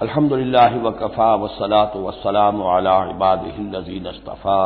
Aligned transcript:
अल्हम्दुलिल्लाह 0.00 0.72
वकफ़ा 0.84 1.34
वसलात 1.42 1.92
वसलाम 1.96 2.60
अला 2.70 2.96
इबादिल्लज़ीन 3.10 4.06
अस्तफ़ा। 4.06 4.62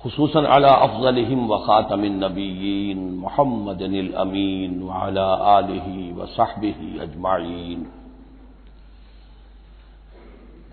खसूसन 0.00 0.44
अला 0.46 0.72
अफ़ज़लहिम 0.86 1.46
व 1.48 1.58
ख़ातमिन 1.66 2.24
नबीयीन 2.24 2.98
मुहम्मदिन 3.20 4.12
अमीन 4.14 4.82
व 4.82 4.90
अला 5.00 5.30
आलिहि 5.54 6.12
व 6.12 6.26
सहबिहि 6.36 6.98
अजमाइन 7.00 7.86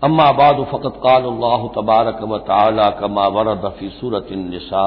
अम्मा 0.02 0.30
बाद 0.32 0.64
फ़कत 0.72 1.00
क़ाल 1.02 1.24
तबारक 1.74 2.22
व 2.22 2.38
तआला 2.44 2.90
कमा 3.00 3.26
वरद 3.34 3.64
फ़ी 3.78 3.88
सूरत 3.96 4.28
निसा। 4.44 4.86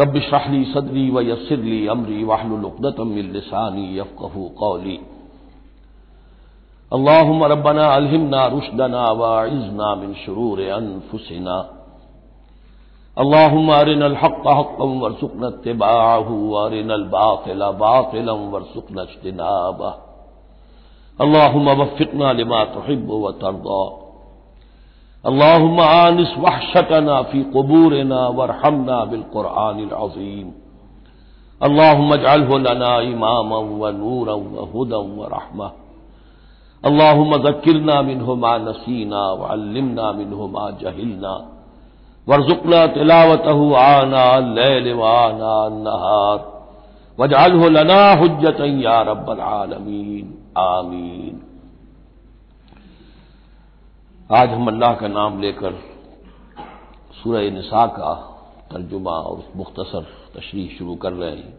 रब 0.00 0.18
शाहली 0.20 0.64
सदरी 0.64 1.10
व 1.10 1.20
यसरली 1.20 1.86
अमरी 1.86 2.24
वाहलुलुक़दतम 2.24 3.08
मिन 3.08 3.32
क़ौली। 4.58 4.98
अल्लाहुम्म 6.92 7.44
रब्बना 7.44 7.84
अलहिमना 7.88 8.46
रुश्दना 8.46 9.04
व 9.12 9.22
अइज़ना 9.22 9.94
मिन 9.94 10.14
शुरूर 10.14 10.60
अनफुसिना। 10.70 11.56
अल्लाहुम्म 13.16 13.72
अरिनल 13.72 14.16
हक़्क़ 14.16 14.48
हक़्क़न 14.48 14.98
वरज़ुक़ना 15.00 15.48
इत्तिबाअहू 15.48 16.34
व 16.50 16.66
बातिला 17.10 17.70
बातिलन 17.82 18.48
वरज़ुक़ना 18.52 19.02
इज्तिनाबह 19.02 19.92
अल्लाहुम्म 21.18 21.80
वफ़्फ़िक़ना 21.80 22.32
लिमा 22.32 22.64
तुहिब्बु 22.74 23.26
व 23.26 23.30
तर्दा। 23.42 23.82
अल्लाहुम्म 25.28 25.80
आनिस 25.80 26.32
वहशतना 26.38 27.20
फ़ी 27.28 27.42
क़ुबूरिना 27.52 28.26
वरहमना 28.38 28.96
बिलक़ुरआनिल 29.10 29.94
अज़ीम 30.04 30.48
लना 32.66 32.90
इमामन 33.12 33.70
व 33.80 33.90
नूरन 34.00 34.42
व 34.54 34.64
हुदन 34.72 35.14
व 35.18 35.28
रहमह 35.34 35.70
अल्लाहुम्म 36.82 37.38
ज़क्किरना 37.46 38.00
मिन्हु 38.08 38.34
मा 38.42 38.52
नसीना 38.66 39.22
व 39.38 39.48
अल्लिमना 39.54 40.10
मिन्हु 40.18 40.48
मा 40.56 40.68
जहिलना 40.82 41.34
वरज़ुक़ना 42.26 42.86
तिलावतहु 42.98 43.72
आना 43.84 44.26
लैल 44.58 44.92
व 44.92 45.08
आना 45.14 45.56
नहार 45.86 46.38
वजअलहु 47.18 47.68
लना 47.78 48.02
हुज्जतन 48.20 48.78
या 48.84 49.00
रब्बल 49.10 49.40
आलमीन 49.54 50.38
आमीन 50.68 51.34
आज 54.30 54.50
हम 54.50 54.66
अल्लाह 54.66 54.94
का 54.94 55.08
नाम 55.08 55.40
लेकर 55.40 55.72
सूरह 57.14 57.50
निसा 57.50 57.86
का 57.86 58.12
तर्जुमा 58.72 59.10
और 59.10 59.42
मुख्तसर 59.56 60.06
तशरी 60.36 60.66
शुरू 60.68 60.94
कर 60.94 61.12
रहे 61.12 61.30
हैं। 61.30 61.52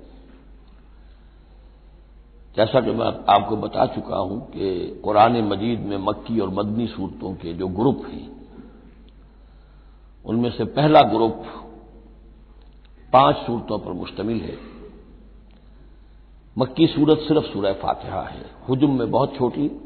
जैसा 2.57 2.81
कि 2.81 2.91
मैं 2.91 3.05
आपको 3.29 3.57
बता 3.57 3.85
चुका 3.85 4.17
हूँ 4.17 4.39
कि 4.47 5.01
कुरान 5.03 5.37
मजीद 5.43 5.79
में 5.79 5.97
मक्की 5.97 6.39
और 6.39 6.49
मदनी 6.49 6.87
सूरतों 6.87 7.33
के 7.35 7.53
जो 7.53 7.67
ग्रुप 7.67 8.01
हैं, 8.05 8.27
उनमें 10.25 10.51
से 10.51 10.65
पहला 10.65 11.01
ग्रुप 11.01 11.45
पाँच 13.13 13.35
सूरतों 13.35 13.79
पर 13.79 13.93
मुश्तमिल 13.93 14.41
है। 14.41 14.57
मक्की 16.57 16.87
सूरत 16.87 17.17
सिर्फ़ 17.17 17.53
सूरह 17.53 17.73
फातिहा 17.73 18.21
है। 18.21 18.45
हुजुम 18.69 18.99
में 18.99 19.11
बहुत 19.11 19.35
छोटी 19.35 19.84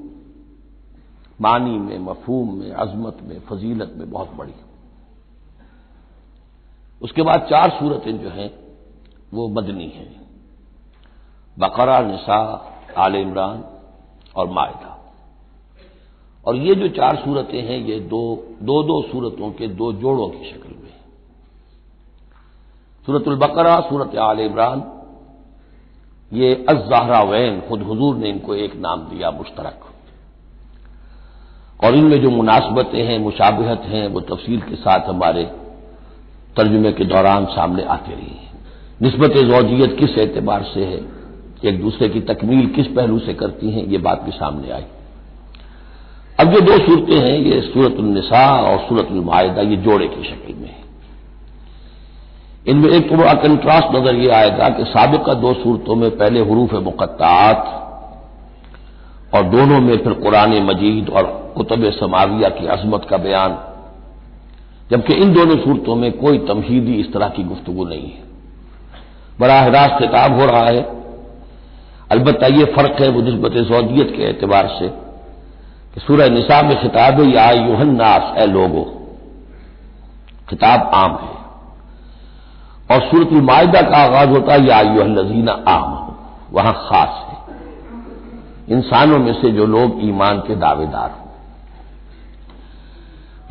मानी 1.42 1.78
में, 1.78 2.00
मफहूम 2.00 2.60
में, 2.60 2.72
अजमत 2.72 3.18
में, 3.24 3.40
फजीलत 3.40 3.94
में 3.98 4.12
बहुत 4.12 4.32
बड़ी। 4.32 4.54
उसके 7.02 7.22
बाद 7.22 7.40
चार 7.40 7.70
सूरतें 7.70 8.20
जो 8.20 8.30
हैं, 8.30 8.54
वो 9.34 9.48
मदनी 9.48 9.88
हैं। 9.88 10.22
बकरा, 11.60 12.00
निसा, 12.00 12.72
आल 12.98 13.16
इमरान 13.16 13.66
और 14.36 14.50
मायदा। 14.50 15.14
और 16.48 16.56
ये 16.56 16.76
जो 16.76 16.88
चार 16.88 17.16
सूरतें 17.16 17.62
हैं, 17.62 17.78
ये 17.78 18.00
दो 18.00 18.48
दो 18.62 18.84
दो 18.84 19.02
सूरतों 19.02 19.52
के 19.52 19.68
दो 19.68 19.94
जोड़ों 19.94 20.28
की 20.28 20.52
शक्ल 20.52 20.70
में 20.70 20.94
सूरतुल 23.06 23.36
बकरा, 23.36 23.80
सूरत 23.80 24.16
आल 24.16 24.40
इमरान, 24.40 25.00
ये 26.34 26.66
अजहरा 26.70 27.24
वैन, 27.24 27.62
खुद 27.62 27.82
हुजूर 27.82 28.16
ने 28.16 28.30
इनको 28.30 28.56
एक 28.56 28.76
नाम 28.76 29.00
दिया, 29.00 29.32
मुश्तरक। 29.32 29.89
और 31.84 31.96
इनमें 31.96 32.22
जो 32.22 32.30
मुनासबतें 32.30 33.04
हैं, 33.04 33.20
मुशाबहत 33.20 33.82
हैं, 33.86 34.08
वो 34.08 34.20
तफसील 34.20 34.60
के 34.60 34.76
साथ 34.76 35.00
हमारे 35.10 35.44
तर्जुमे 36.58 36.92
के 36.92 37.06
दौरान 37.06 37.46
सामने 37.46 37.84
आती 37.84 38.12
रही 38.12 38.38
हैं। 38.44 38.52
नस्बत 39.04 39.32
जौजियत 39.32 39.98
किस 40.00 40.18
एतबार 40.18 40.64
से 40.64 40.86
है? 40.86 41.20
एक 41.66 41.82
दूसरे 41.82 42.10
की 42.10 42.20
तकमील 42.20 42.68
किस 42.68 42.88
पहलू 42.88 43.20
से 43.20 43.34
करती 43.34 43.72
हैं? 43.72 43.86
ये 43.86 43.98
बात 43.98 44.22
भी 44.22 44.32
सामने 44.32 44.72
आई। 44.72 44.84
अब 46.40 46.54
जो 46.54 46.60
दो 46.60 46.78
सूरतें 46.78 47.20
हैं, 47.20 47.38
ये 47.40 47.62
सूरतुलनिसा 47.62 48.62
और 48.62 48.78
सूरत 48.78 49.02
सूरतुलमायदा, 49.02 49.62
ये 49.62 49.76
जोड़े 49.76 50.08
की 50.08 50.24
शक्ल 50.24 50.54
में 50.54 50.70
है। 50.70 50.80
इनमें 52.68 52.90
एक 52.90 53.10
तो 53.10 53.16
बड़ा 53.16 53.34
कंट्रास्ट 53.34 53.96
नज़र 53.96 54.16
ये 54.16 54.30
आएगा 54.30 54.70
कि 54.70 54.84
सबका 54.84 55.34
दो 55.34 55.54
सूरतों 55.54 55.96
में 55.96 56.18
पहले 56.18 56.40
हरूफ 56.40 56.74
मुकत्तात 56.74 57.86
और 59.36 59.44
दोनों 59.44 59.82
में 59.82 59.98
फिर 59.98 60.14
कुरान 60.14 60.64
मजीद 60.64 61.10
और 61.10 61.49
कुतुब 61.60 61.90
समाविया 61.92 62.50
की 62.50 62.68
अजमत 62.68 63.06
का 63.10 63.18
बयान। 63.18 63.58
जबकि 64.92 65.14
इन 65.14 65.34
दोनों 65.34 65.58
सूरतों 65.58 65.96
में 65.96 66.12
कोई 66.12 66.38
तमहीदी 66.38 66.94
इस 66.94 67.14
तरह 67.14 67.30
की 67.30 67.44
गुफ्तगु 67.44 67.86
नहीं 67.86 68.12
है। 68.12 68.24
बराह 69.40 69.68
रास्त 69.68 69.96
खिताब 70.00 70.40
हो 70.40 70.46
रहा 70.46 70.64
है। 70.64 70.82
अलबत् 72.12 72.44
ये 72.44 72.66
फ़र्क 72.66 73.02
है 73.02 73.10
वो 73.10 73.22
नस्बत 73.22 73.52
जौदियत 73.52 74.14
के 74.18 74.24
एतबार 74.24 74.68
से 74.80 74.88
कि 75.94 76.00
सूरह 76.00 76.30
निसा 76.30 76.62
में 76.62 76.82
खिताब 76.82 77.20
या 77.30 77.52
युहन्नास 77.52 78.38
ए 78.38 78.46
लोगो, 78.46 78.84
खिताब 80.50 80.92
आम 80.94 81.12
है। 81.12 81.38
और 82.92 83.08
सूरत 83.10 83.30
मायदा 83.44 83.82
का 83.82 83.98
आगाज़ 83.98 84.30
होता 84.30 84.54
है, 84.54 84.66
या 84.66 84.82
युहल्लजीना 84.82 85.52
आम 85.68 86.16
वहाँ 86.52 86.74
खास 86.74 87.26
है। 87.26 87.38
इंसानों 88.70 89.20
में 89.20 89.34
से 89.34 89.52
जो 89.52 89.66
लोग 89.66 90.00
ईमान 90.02 90.40
के 90.40 90.56
दावेदार 90.56 91.10
हों। 91.12 91.29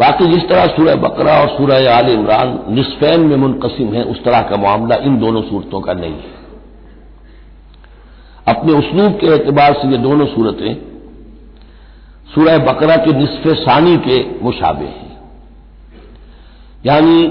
बाकी 0.00 0.26
जिस 0.26 0.48
तरह 0.48 0.66
सूरह 0.66 0.94
बकरा 0.94 1.32
और 1.40 1.48
सूरह 1.48 1.96
आल 1.96 2.08
इमरान 2.08 2.58
निसफैन 2.70 3.20
में 3.20 3.36
मुनकसिम 3.36 3.92
है, 3.94 4.02
उस 4.02 4.24
तरह 4.24 4.42
का 4.42 4.56
मामला 4.56 4.96
इन 4.96 5.18
दोनों 5.18 5.42
सूरतों 5.42 5.80
का 5.80 5.92
नहीं 5.92 6.12
है। 6.12 6.36
अपने 8.48 8.72
उसलूब 8.72 9.12
के 9.12 9.26
एतबार 9.26 9.72
से 9.72 9.88
ये 9.88 9.96
दोनों 9.96 10.26
सूरतें, 10.26 10.74
सूरह 12.34 12.58
बकरा 12.58 12.96
के 12.96 13.12
निसफ 13.12 13.48
सानी 13.48 13.96
के 13.96 14.44
मुशाबे 14.44 14.84
हैं। 14.84 15.18
यानी 16.86 17.28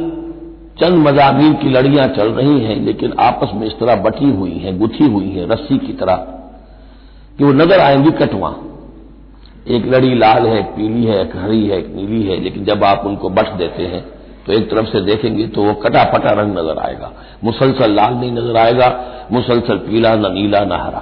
चंद 0.82 0.98
मजामी 0.98 1.54
की 1.54 1.70
लड़ियाँ 1.70 2.08
चल 2.08 2.28
रही 2.30 2.60
हैं, 2.60 2.80
लेकिन 2.86 3.14
आपस 3.20 3.52
में 3.56 3.68
इस 3.68 3.74
तरह 3.74 3.96
बटी 3.96 4.30
हुई 4.30 4.58
हैं, 4.58 4.78
गुथी 4.80 5.08
हुई 5.08 5.30
हैं, 5.30 5.48
रस्सी 5.48 5.78
की 5.78 5.94
तरह, 5.94 6.16
कि 7.38 7.44
वो 7.44 7.52
नज़र 7.54 7.80
आएँगी 7.80 8.12
कटवा 8.12 8.56
एक 9.68 9.86
लड़ी 9.86 10.14
लाल 10.16 10.46
है, 10.48 10.60
एक 10.60 10.66
पीली 10.76 11.04
है, 11.06 11.22
एक 11.22 11.36
हरी 11.36 11.66
है, 11.68 11.78
एक 11.78 11.88
नीली 11.96 12.22
है, 12.24 12.40
लेकिन 12.40 12.66
जब 12.66 12.84
आप 12.84 13.06
उनको 13.06 13.30
बट 13.30 13.52
देते 13.54 13.84
हैं 13.84 14.06
तो 14.46 14.54
एक 14.54 14.70
तरफ़ 14.72 14.86
से 14.86 15.02
देखेंगे 15.02 15.48
तो 15.48 15.64
वो 15.64 15.74
कटा 15.74 16.04
पटा 16.04 16.30
रंग 16.32 16.58
नज़र 16.58 16.78
आएगा। 16.80 17.12
मुसलसल 17.44 17.92
लाल 17.92 18.14
नहीं 18.14 18.32
नज़र 18.32 18.58
आएगा, 18.58 18.88
मुसलसल 19.32 19.78
पीला, 19.78 20.16
न 20.16 20.32
नीला, 20.34 20.60
न 20.60 20.72
हरा। 20.74 21.00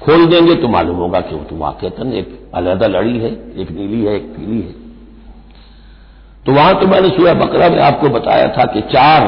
खोल 0.00 0.26
देंगे 0.26 0.54
तो 0.54 0.68
मालूम 0.68 0.96
होगा 0.96 1.20
कि 1.20 1.34
वो 1.34 1.42
तो 1.44 1.56
वाकता 1.56 2.10
एक 2.12 2.50
अलहदा 2.54 2.86
लड़ी 2.86 3.18
है, 3.18 3.30
एक 3.56 3.70
नीली 3.70 4.04
है, 4.04 4.14
एक 4.16 4.26
पीली 4.36 4.60
है। 4.60 4.74
तो 6.46 6.52
वहाँ 6.52 6.80
तो 6.80 6.86
मैंने 6.86 7.08
सूर्य 7.08 7.34
बकरा 7.34 7.68
में 7.68 7.78
आपको 7.80 8.08
बताया 8.08 8.48
था 8.48 8.64
कि 8.64 8.80
चार 8.92 9.26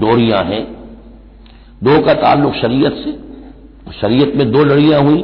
डोरियाँ 0.00 0.42
हैं। 0.44 0.64
दो 1.84 2.00
का 2.02 2.14
ताल्लुक 2.14 2.54
शरीयत 2.54 2.92
से, 2.94 3.12
शरीयत 4.00 4.36
में 4.36 4.50
दो 4.52 4.64
लड़ियाँ 4.64 5.00
हुई 5.02 5.22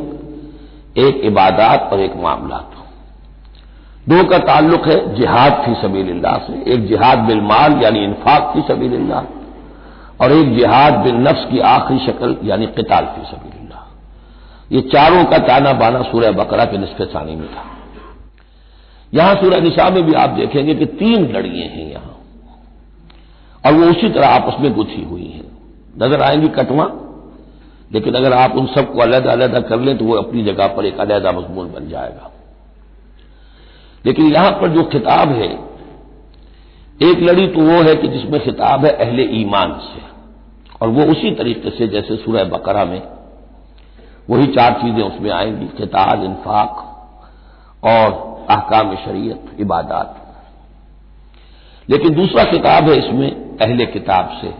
एक 0.98 1.20
इबादत 1.24 1.92
और 1.92 2.00
एक 2.00 2.16
मामला 2.16 2.56
दो 4.08 4.24
का 4.24 4.38
ताल्लुक 4.38 4.86
है, 4.88 5.14
जिहाद 5.14 5.52
फ़ी 5.52 5.74
सबील्ला 5.74 6.32
से। 6.38 6.72
एक 6.72 6.86
जिहाद 6.86 7.18
बिल 7.18 7.40
माल, 7.40 7.82
यानी 7.82 8.04
इन्फाक 8.04 8.52
फ़ी 8.54 8.62
सबील्ला 8.62 9.24
और 10.20 10.32
एक 10.32 10.56
जिहाद 10.56 10.94
बिल 10.94 11.14
नफ्स 11.14 11.44
की 11.44 11.58
आखिरी 11.58 12.06
शक्ल, 12.06 12.36
यानी 12.44 12.66
किताल 12.66 13.04
फ़ी 13.04 13.22
सबील्ला 13.22 13.86
ये 14.72 14.80
चारों 14.80 15.24
का 15.24 15.38
ताना 15.38 15.72
बाना 15.72 16.02
सूर्य 16.02 16.30
बकरा 16.30 16.64
के 16.64 16.78
निसफ 16.78 17.02
सानी 17.02 17.36
में 17.36 17.48
था। 17.48 17.64
यहाँ 19.14 19.34
सूर्य 19.34 19.60
निशा 19.60 19.90
में 19.90 20.02
भी 20.02 20.12
आप 20.12 20.30
देखेंगे 20.30 20.74
कि 20.74 20.86
तीन 20.86 21.32
लड़िए 21.32 21.64
हैं 21.64 21.90
यहाँ। 21.92 22.16
और 23.66 23.72
वो 23.72 23.86
उसी 23.86 24.08
तरह 24.08 24.28
आपस 24.28 24.60
में 24.60 24.72
गुथी 24.72 25.04
हुई 25.04 25.26
हैं। 25.26 25.44
नज़र 26.02 26.22
आएँगी 26.22 26.48
कटवा 26.48 26.84
लेकिन 27.92 28.14
अगर 28.14 28.32
आप 28.32 28.56
उन 28.56 28.66
सबको 28.66 29.00
अलग 29.00 29.24
अलग 29.24 29.68
कर 29.68 29.80
लें 29.80 29.98
तो 29.98 30.04
वो 30.04 30.14
अपनी 30.14 30.44
जगह 30.44 30.66
पर 30.66 30.84
एक 30.84 30.98
अलहदा 30.98 31.32
मजमून 31.32 31.72
बन 31.72 31.88
जाएगा। 31.88 32.30
लेकिन 34.06 34.32
यहाँ 34.32 34.50
पर 34.50 34.68
जो 34.68 34.82
खिताब 34.82 35.28
है, 35.28 35.48
एक 37.02 37.18
लड़ी 37.18 37.46
तो 37.46 37.60
वो 37.60 37.82
है 37.82 37.94
कि 37.94 38.08
जिसमें 38.08 38.40
खिताब 38.40 38.84
है 38.84 38.90
अहले 38.92 39.22
ईमान 39.22 39.72
से। 39.72 40.02
और 40.82 40.88
वो 40.88 41.04
उसी 41.04 41.30
तरीके 41.30 41.70
से 41.70 41.88
जैसे 41.88 42.16
सूरह 42.16 42.44
बकरा 42.44 42.84
में, 42.84 43.02
वही 44.30 44.46
चार 44.46 44.72
चीज़ें 44.72 45.02
उसमें 45.02 45.30
आएँगी, 45.30 45.66
खिताब, 45.66 46.24
इन्फाक 46.24 46.86
और 47.84 48.46
अहकाम 48.50 48.94
शरीयत, 48.96 49.56
इबादत। 49.60 50.16
लेकिन 51.88 52.14
दूसरा 52.14 52.44
किताब 52.44 52.84
है 52.84 52.96
इसमें 52.96 53.58
अहले 53.58 53.86
किताब 53.86 54.38
से। 54.40 54.54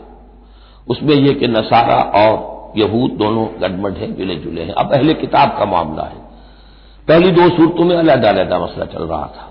उसमें 0.89 1.15
यह 1.15 1.33
कि 1.33 1.49
नसारा 1.49 1.97
और 1.97 2.60
यहूद 2.77 3.11
दोनों 3.11 3.63
गडमड 3.63 3.93
हैं 3.93 4.19
मिले 4.19 4.35
जुले 4.35 4.63
हैं। 4.63 4.73
अब 4.73 4.87
पहले 4.87 5.15
किताब 5.15 5.49
का 5.49 5.65
मामला 5.65 6.03
है। 6.03 6.17
पहली 7.09 7.31
दो 7.31 7.49
सूरतों 7.49 7.85
में 7.85 7.97
अलहदा 7.97 8.29
अलहदा 8.29 8.59
मसला 8.59 8.85
चल 8.85 9.03
रहा 9.03 9.27
था। 9.27 9.47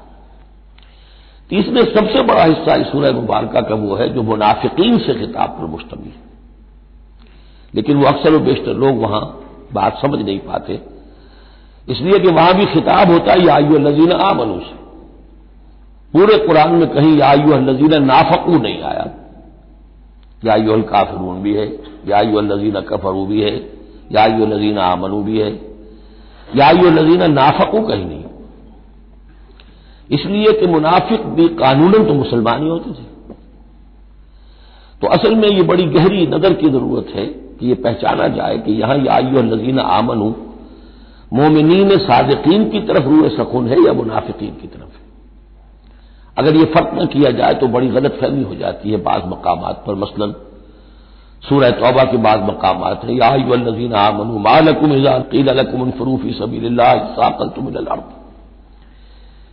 तीसरे 1.49 1.83
सबसे 1.83 2.21
बड़ा 2.21 2.43
हिस्सा 2.43 2.75
इस 2.75 2.87
सूरह 2.87 3.11
मुबारक 3.11 3.69
का 3.69 3.75
वो 3.75 3.95
है, 3.95 4.09
जो 4.09 4.23
मुनाफिकीन 4.23 4.99
से 4.99 5.13
खिताब 5.13 5.49
पर 5.49 5.65
मुश्तमिल 5.65 6.07
है। 6.07 6.29
लेकिन 7.75 7.97
वो 7.97 8.05
अक्सर 8.07 8.33
व 8.33 8.39
बेशतर 8.39 8.73
लोग 8.73 8.97
वहाँ 8.97 9.41
बात 9.73 10.01
समझ 10.01 10.25
नहीं 10.25 10.39
पाते। 10.39 10.81
इसलिए 11.89 12.19
कि 12.19 12.27
वहाँ 12.27 12.53
भी 12.53 12.65
खिताब 12.65 13.11
होता 13.11 13.31
है 13.31 13.45
यायु 13.45 13.79
नजीन 13.79 14.11
आ 14.11 14.33
मनु 14.33 14.59
से। 14.59 14.79
पूरे 16.13 16.37
कुरान 16.47 16.71
में 16.71 16.89
कहीं 16.89 17.17
यायु 17.17 17.57
नजीन 17.57 18.03
नाफकू 18.03 18.57
नहीं 18.59 18.81
आया। 18.83 19.07
या 20.45 20.55
यायु 20.55 20.83
काफरून 20.83 21.41
भी 21.41 21.53
है। 21.55 21.65
यायु 22.09 22.41
नजीन 22.43 22.79
कफरू 22.81 23.25
भी 23.25 23.41
है 23.41 23.55
यायु 24.11 24.45
नजीन 24.45 24.77
आमनू 24.79 25.21
भी 25.23 25.37
है। 25.39 25.51
यायु 26.55 26.89
नजीन 26.91 27.31
नाफकू 27.31 27.81
कहीं 27.81 28.05
नहीं। 28.05 28.23
इसलिए 30.09 30.51
कि 30.51 30.67
मुनाफिक 30.67 31.25
भी 31.35 31.47
कानून 31.55 32.05
तो 32.05 32.13
मुसलमान 32.13 32.63
ही 32.63 32.69
होते 32.69 32.91
थे। 32.91 33.07
तो 35.01 35.07
असल 35.07 35.35
में 35.35 35.47
ये 35.47 35.61
बड़ी 35.63 35.85
गहरी 35.89 36.25
नज़र 36.27 36.53
की 36.53 36.69
ज़रूरत 36.69 37.15
है 37.15 37.25
कि 37.25 37.69
यह 37.69 37.77
पहचाना 37.83 38.27
जाए 38.27 38.57
कि 38.57 38.71
यहाँ 38.71 38.97
यायु 38.97 39.41
नजीन 39.45 39.79
आमनू 39.79 40.29
मोमिनीन 41.33 41.97
सादकीन 41.99 42.69
की 42.69 42.79
तरफ़ 42.79 43.07
रूए 43.07 43.29
सकुन 43.29 43.67
है 43.67 43.77
या 43.85 43.93
मुनाफिकीन 43.93 44.51
की 44.51 44.67
तरफ़ 44.67 44.93
है। 44.93 45.07
अगर 46.37 46.55
यह 46.55 46.65
फ़र्क 46.65 46.91
न 46.93 47.05
किया 47.05 47.31
जाए 47.31 47.53
तो 47.53 47.67
बड़ी 47.67 47.87
गलत 47.89 48.17
फहमी 48.21 48.43
हो 48.43 48.55
जाती 48.55 48.91
है 48.91 48.97
बाज 49.03 49.21
मकाम 49.27 49.61
पर, 49.87 49.95
मसलन 49.95 50.33
सूरह 51.43 51.69
तौबा 51.71 52.03
के 52.03 52.17
बाद 52.17 52.43
मकाम 52.43 52.77
है। 52.77 53.15
या 53.15 53.29
नजीन 53.35 53.93
आमनु 53.93 54.37
मालकुम 54.39 54.91
कीलकुम 55.31 55.91
फरूफी 55.91 56.31
सबीकल 56.33 57.49
तुम 57.49 57.67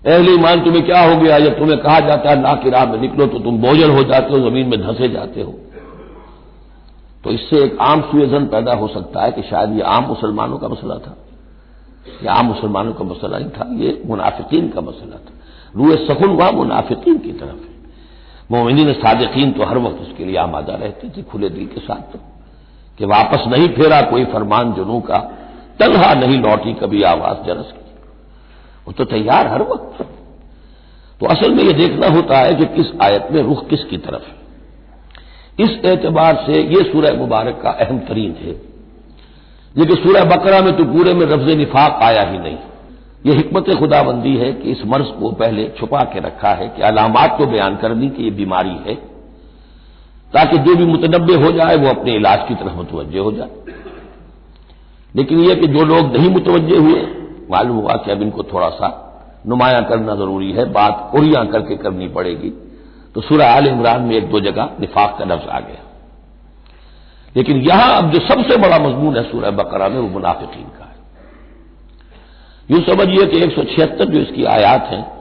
अहले 0.06 0.32
ईमान, 0.32 0.60
तुम्हें 0.64 0.86
क्या 0.86 1.00
हो 1.00 1.16
गया? 1.16 1.38
जब 1.38 1.58
तुम्हें 1.58 1.78
कहा 1.78 2.00
जाता 2.00 2.30
है, 2.30 2.40
ना 2.40 2.54
कि 2.54 2.70
राह 2.70 2.84
में 2.86 3.00
निकलो 3.00 3.26
तो 3.26 3.38
तुम 3.38 3.58
बोझल 3.58 3.90
हो 3.90 4.02
जाते 4.02 4.32
हो, 4.32 4.50
ज़मीन 4.50 4.68
में 4.68 4.80
धंसे 4.82 5.08
जाते 5.08 5.42
हो। 5.42 5.54
तो 7.24 7.30
इससे 7.30 7.64
एक 7.64 7.78
आम 7.80 8.00
सुजन 8.00 8.44
पैदा 8.46 8.74
हो 8.74 8.88
सकता 8.88 9.22
है 9.22 9.32
कि 9.32 9.42
शायद 9.42 9.72
ये 9.72 9.80
आम 9.80 10.04
मुसलमानों 10.04 10.58
का 10.58 10.68
मसला 10.68 10.94
था। 10.94 11.16
यह 12.24 12.32
आम 12.32 12.46
मुसलमानों 12.46 12.92
का 12.92 13.04
मसला 13.04 13.38
नहीं 13.38 13.50
था, 13.50 13.68
ये 13.72 14.02
मुनाफिकीन 14.06 14.68
का 14.68 14.80
मसला 14.80 15.16
था। 15.16 15.32
रूए 15.76 15.96
सकुन 15.96 16.30
वहाँ 16.30 16.52
मुनाफिकीन 16.52 17.18
की 17.18 17.32
तरफ़। 17.32 17.50
है 17.50 17.75
मोमिन 18.50 18.92
सादकीन 18.92 19.52
तो 19.52 19.64
हर 19.64 19.78
वक्त 19.78 20.00
उसके 20.02 20.24
लिए 20.24 20.36
आमादा 20.36 20.74
रहते 20.74 21.08
थे, 21.08 21.22
खुले 21.22 21.48
दिल 21.48 21.66
के 21.66 21.80
साथ 21.80 22.12
तो। 22.12 22.18
कि 22.98 23.06
वापस 23.06 23.44
नहीं 23.48 23.68
फेरा 23.68 24.02
कोई 24.02 24.24
फरमान 24.24 24.72
जुनू 24.72 25.00
का, 25.00 25.18
तनहा 25.78 26.14
नहीं 26.14 26.40
लौटी 26.40 26.74
कभी 26.74 27.02
आवाज़ 27.02 27.46
जरस 27.46 27.72
की। 27.72 27.98
वो 28.86 28.92
तो 28.92 29.04
तैयार 29.04 29.46
हर 29.46 29.62
वक्त 29.62 30.06
तो 31.20 31.26
असल 31.26 31.54
में 31.54 31.64
यह 31.64 31.72
देखना 31.72 32.08
होता 32.08 32.38
है 32.38 32.54
कि 32.54 32.64
किस 32.64 32.86
आयत 33.02 33.28
में 33.30 33.42
रुख 33.42 33.68
किसकी 33.68 33.96
तरफ़ 33.96 34.24
है। 34.26 34.36
इस 35.60 35.84
एतबार 35.84 36.44
से 36.46 36.62
यह 36.62 36.82
सूरह 36.92 37.14
मुबारक 37.14 37.60
का 37.62 37.70
अहम 37.70 37.98
तरीन 37.98 38.32
है। 38.32 38.76
लेकिन 39.76 39.96
सूरह 39.96 40.24
बकरा 40.24 40.60
में 40.60 40.76
तो 40.76 40.84
पूरे 40.84 41.14
में 41.14 41.26
रफ्ज 41.26 41.50
निफाक 41.50 42.02
आया 42.02 42.22
ही 42.22 42.38
नहीं। 42.38 42.58
यह 43.26 43.38
हमत 43.38 43.70
खुदाबंदी 43.78 44.36
है 44.36 44.52
कि 44.52 44.70
इस 44.70 44.82
मर्ज 44.86 45.06
को 45.20 45.30
पहले 45.32 45.68
छुपा 45.78 46.02
के 46.04 46.20
रखा 46.20 46.50
है 46.50 46.68
कि 46.68 46.82
अलामत 46.82 47.34
को 47.38 47.46
बयान 47.46 47.76
कर 47.76 47.94
दी 47.94 48.08
कि 48.08 48.24
यह 48.24 48.30
बीमारी 48.30 48.76
है, 48.86 48.94
ताकि 50.32 50.58
जो 50.58 50.76
भी 50.76 50.86
मुतनबे 50.86 51.34
हो 51.34 51.50
जाए 51.52 51.76
वो 51.76 51.88
अपने 51.88 52.12
इलाज 52.12 52.48
की 52.48 52.54
तरफ़ 52.54 52.72
मुतवजह 52.72 53.20
हो 53.20 53.32
जाए। 53.32 53.50
लेकिन 55.16 55.38
यह 55.40 55.54
कि 55.54 55.66
जो 55.66 55.84
लोग 55.84 56.16
नहीं 56.16 56.30
मुतवजह 56.30 56.78
हुए, 56.80 57.00
मालूम 57.50 57.76
हुआ 57.76 57.94
कि 57.94 58.10
अब 58.10 58.22
इनको 58.22 58.42
थोड़ा 58.42 58.68
सा 58.68 59.02
नुमाया 59.46 59.80
करना 59.80 60.14
ज़रूरी 60.14 60.52
है, 60.52 60.64
बात 60.72 61.10
उरिया 61.14 61.44
करके 61.44 61.76
करनी 61.76 62.08
पड़ेगी। 62.08 62.50
तो 63.14 63.20
सूरह 63.20 63.54
आल 63.54 63.66
इमरान 63.66 64.02
में 64.02 64.16
एक 64.16 64.30
दो 64.30 64.40
जगह 64.40 64.70
निफाक 64.80 65.16
का 65.18 65.24
लफ्ज 65.24 65.48
आ 65.48 65.60
गया। 65.60 65.82
लेकिन 67.36 67.56
यहाँ 67.56 67.96
अब 67.98 68.10
जो 68.10 68.20
सबसे 68.20 68.56
बड़ा 68.56 68.78
मजमून 68.78 69.16
है 69.16 69.22
सूरह 69.22 69.50
बकरा 69.50 69.88
में, 69.88 69.98
वो 69.98 70.08
मुनाफिकीन 70.08 70.64
का। 70.64 70.85
यूँ 72.70 72.80
समझिए 72.80 73.26
कि 73.26 73.38
एक 73.38 73.52
सौ 73.52 73.64
छिहत्तर 73.64 74.04
जो 74.04 74.20
इसकी 74.20 74.44
आयात 74.44 74.84
हैं, 74.84 75.16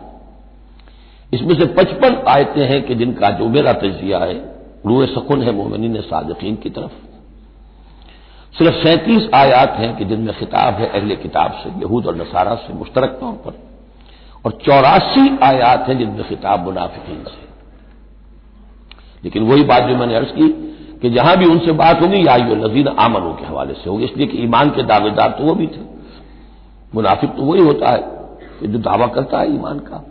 इसमें 1.33 1.55
से 1.55 1.65
पचपन 1.65 2.23
आयतें 2.27 2.65
हैं 2.65 2.83
कि 2.83 2.95
जिनका 2.95 3.29
जो 3.29 3.49
मेरा 3.49 3.73
तजिया 3.73 4.19
है, 4.19 4.55
रूए 4.85 5.07
सकुन 5.07 5.41
है 5.41 5.51
मोमिन 5.51 6.01
सादकीन 6.01 6.55
की 6.55 6.69
तरफ़। 6.69 6.91
सिर्फ़ 8.57 8.75
सैंतीस 8.75 9.29
आयात 9.33 9.71
हैं 9.71 9.97
कि 9.97 10.05
जिनमें 10.05 10.37
खिताब 10.39 10.73
है 10.73 10.87
अहले 10.87 11.15
किताब 11.15 11.51
से, 11.51 11.69
यहूद 11.69 12.05
और 12.05 12.15
नसारा 12.15 12.55
से 12.55 12.73
मुश्तरक 12.73 13.09
तौर 13.09 13.33
पर। 13.33 13.59
और 14.45 14.51
चौरासी 14.65 15.37
आयात 15.43 15.89
हैं 15.89 15.97
जिनमें 15.97 16.29
खिताब 16.29 16.63
मुनाफिकीन 16.63 17.23
से। 17.23 17.45
लेकिन 19.23 19.43
वही 19.43 19.63
बात 19.63 19.83
जो 19.83 19.95
मैंने 19.95 20.15
अर्ज़ 20.15 20.29
की 20.29 20.49
कि 21.01 21.09
जहाँ 21.09 21.37
भी 21.37 21.45
उनसे 21.45 21.71
बात 21.71 22.01
होगी, 22.01 22.27
या 22.27 22.35
यो 22.35 22.55
नजीर 22.55 22.87
आमनों 22.87 23.33
के 23.33 23.45
हवाले 23.45 23.73
से 23.73 23.89
होगी। 23.89 24.05
इसलिए 24.05 24.27
कि 24.27 24.37
ईमान 24.37 24.69
के 24.69 24.83
दावेदार 24.83 25.29
तो 25.29 25.43
वो 25.43 25.55
भी 25.55 25.67
थे। 25.67 25.84
मुनाफिक 26.95 27.29
तो 27.29 27.43
वही 27.43 27.61
होता 27.61 27.89
है 27.89 28.15
जो 28.71 28.79
दावा 28.79 29.07
करता 29.07 29.39
है 29.39 29.55
ईमान 29.55 29.79
का। 29.79 30.07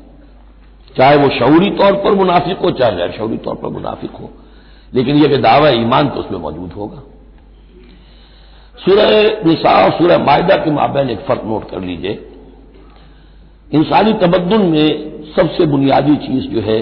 चाहे 0.96 1.16
वो 1.16 1.28
शौरी 1.28 1.70
तौर 1.70 1.92
पर 1.92 2.14
मुनाफिक 2.14 2.58
हो, 2.58 2.70
चाहे 2.70 2.96
गैर 2.96 3.12
शौरी 3.12 3.36
तौर 3.36 3.54
पर 3.54 3.68
मुनाफिक 3.68 4.10
हो। 4.10 4.30
लेकिन 4.94 5.16
यह 5.16 5.28
कि 5.28 5.36
दावा 5.36 5.68
ईमान 5.68 6.08
तो 6.08 6.20
उसमें 6.20 6.38
मौजूद 6.38 6.72
होगा। 6.72 7.02
सूरह 8.78 9.22
निसा 9.46 9.84
और 9.84 9.90
सूरह 9.90 10.18
मायदा 10.18 10.56
के 10.56 10.70
माबेन 10.70 11.10
एक 11.10 11.20
फ़र्क 11.20 11.42
नोट 11.44 11.70
कर 11.70 11.80
लीजिए। 11.80 12.30
इंसानी 13.74 14.12
तमद्दन 14.12 14.66
में 14.66 15.22
सबसे 15.36 15.66
बुनियादी 15.66 16.16
चीज़ 16.16 16.44
जो 16.48 16.60
है, 16.60 16.80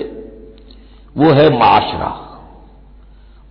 वो 1.17 1.31
है 1.31 1.59
माशरा। 1.59 2.19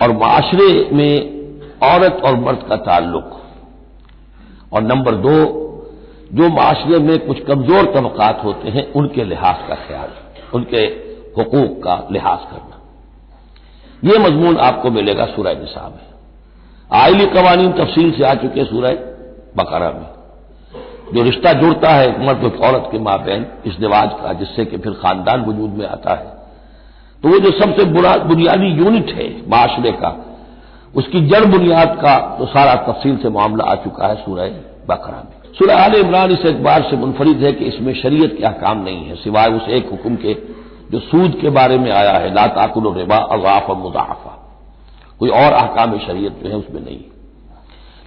और 0.01 0.11
माशरे 0.11 0.89
में 0.93 1.41
औरत 1.83 2.21
और 2.25 2.35
मर्द 2.39 2.65
का 2.69 2.75
ताल्लुक। 2.75 3.41
और 4.73 4.81
नंबर 4.81 5.15
दो 5.15 5.60
जो 6.31 6.49
माशरे 6.49 6.99
में 6.99 7.17
कुछ 7.19 7.39
कमज़ोर 7.39 7.85
तबकात 7.95 8.43
होते 8.43 8.69
हैं, 8.69 8.91
उनके 8.93 9.23
लिहाज 9.23 9.67
का 9.67 9.75
ख्याल 9.77 10.09
उनके 10.53 10.81
हकूक 11.37 11.81
का 11.83 11.95
लिहाज 12.11 12.39
करना। 12.51 12.77
यह 14.03 14.19
मजमून 14.19 14.57
आपको 14.59 14.91
मिलेगा 14.91 15.25
सूरह 15.25 15.53
निसाब 15.53 15.91
में। 15.91 16.99
आयली 17.01 17.25
कवानीन 17.25 17.71
तफसील 17.73 18.11
से 18.11 18.23
आ 18.23 18.33
चुके 18.35 18.65
सूरह 18.65 18.93
बकरा 19.57 19.89
में। 19.91 20.07
जो 21.13 21.23
रिश्ता 21.23 21.53
जुड़ता 21.53 21.89
है 21.89 22.25
मर्द 22.25 22.43
औरत 22.63 22.87
के 22.91 22.99
माबेन, 22.99 23.45
इस 23.65 23.79
रिवाज 23.79 24.09
का, 24.13 24.33
जिससे 24.33 24.65
कि 24.65 24.77
फिर 24.77 24.93
खानदान 24.93 25.41
वजूद 25.41 25.69
में 25.71 25.85
आता 25.87 26.13
है। 26.13 26.39
तो 27.23 27.29
वो 27.29 27.39
जो 27.39 27.51
सबसे 27.59 27.83
बुनियादी 28.25 28.67
यूनिट 28.75 29.13
है 29.15 29.29
माशरे 29.49 29.91
का, 29.91 30.15
उसकी 30.95 31.27
जड़ 31.27 31.45
बुनियाद 31.47 31.97
का 32.01 32.17
तो 32.37 32.45
सारा 32.45 32.75
तफसील 32.83 33.17
से 33.17 33.29
मामला 33.31 33.63
आ 33.63 33.75
चुका 33.75 34.07
है 34.07 34.15
सूरह 34.15 34.49
बकरा 34.87 35.17
में। 35.19 35.40
सूर्य 35.57 35.73
आल 35.73 35.95
इमरान 35.95 36.31
इस 36.31 36.45
एतबार 36.45 36.81
से 36.81 36.97
मुनफरिद 36.97 37.37
है 37.37 37.51
कि 37.51 37.65
इसमें 37.65 37.93
शरीयत 37.93 38.35
के 38.37 38.43
अहकाम 38.43 38.83
नहीं 38.83 39.03
है, 39.03 39.15
सिवाय 39.15 39.47
उस 39.47 39.69
एक 39.69 39.89
हुक्म 39.89 40.15
के 40.15 40.33
जो 40.91 40.99
सूद 40.99 41.37
के 41.41 41.49
बारे 41.49 41.77
में 41.77 41.91
आया 41.91 42.11
है, 42.11 42.33
ला 42.33 42.47
ताकुल 42.47 42.93
रिबा, 42.97 43.15
अजाफ, 43.15 43.69
मुदाफा। 43.69 44.37
कोई 45.19 45.29
और 45.29 45.53
अहकाम 45.53 45.99
शरीयत 45.99 46.39
जो 46.43 46.49
है 46.49 46.55
उसमें 46.55 46.81
नहीं। 46.81 46.99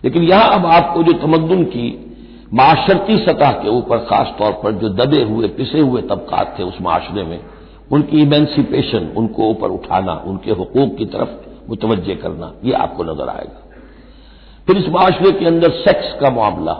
लेकिन 0.05 0.23
यहाँ 0.23 0.51
अब 0.51 0.67
आपको 0.67 1.03
जो 1.03 1.13
तमद्दन 1.13 1.65
की 1.65 2.11
माशरती 2.53 3.17
सतह 3.17 3.51
के 3.51 3.69
ऊपर, 3.69 3.99
खास 3.99 4.35
तौर 4.39 4.53
पर 4.53 4.73
जो 4.73 4.89
दबे 4.89 5.23
हुए, 5.23 5.49
पिसे 5.49 5.81
हुए 5.81 6.03
तबकात 6.03 6.57
थे 6.59 6.63
उस 6.63 6.79
माशरे 6.81 7.23
में, 7.23 7.41
उनकी 7.93 8.23
इमेंसिपेशन, 8.23 9.13
उनको 9.17 9.49
ऊपर 9.49 9.69
उठाना, 9.69 10.23
उनके 10.27 10.51
हकूक 10.51 10.97
की 10.97 11.05
तरफ़ 11.05 11.71
मुतवजह 11.71 12.15
करना 12.15 12.53
यह 12.65 12.79
आपको 12.79 13.05
नज़र 13.05 13.29
आएगा। 13.29 13.63
फिर 14.67 14.77
इस 14.77 14.89
माशरे 14.89 15.33
के 15.33 15.47
अंदर 15.47 15.71
सेक्स 15.71 16.21
का 16.21 16.31
मामला 16.31 16.73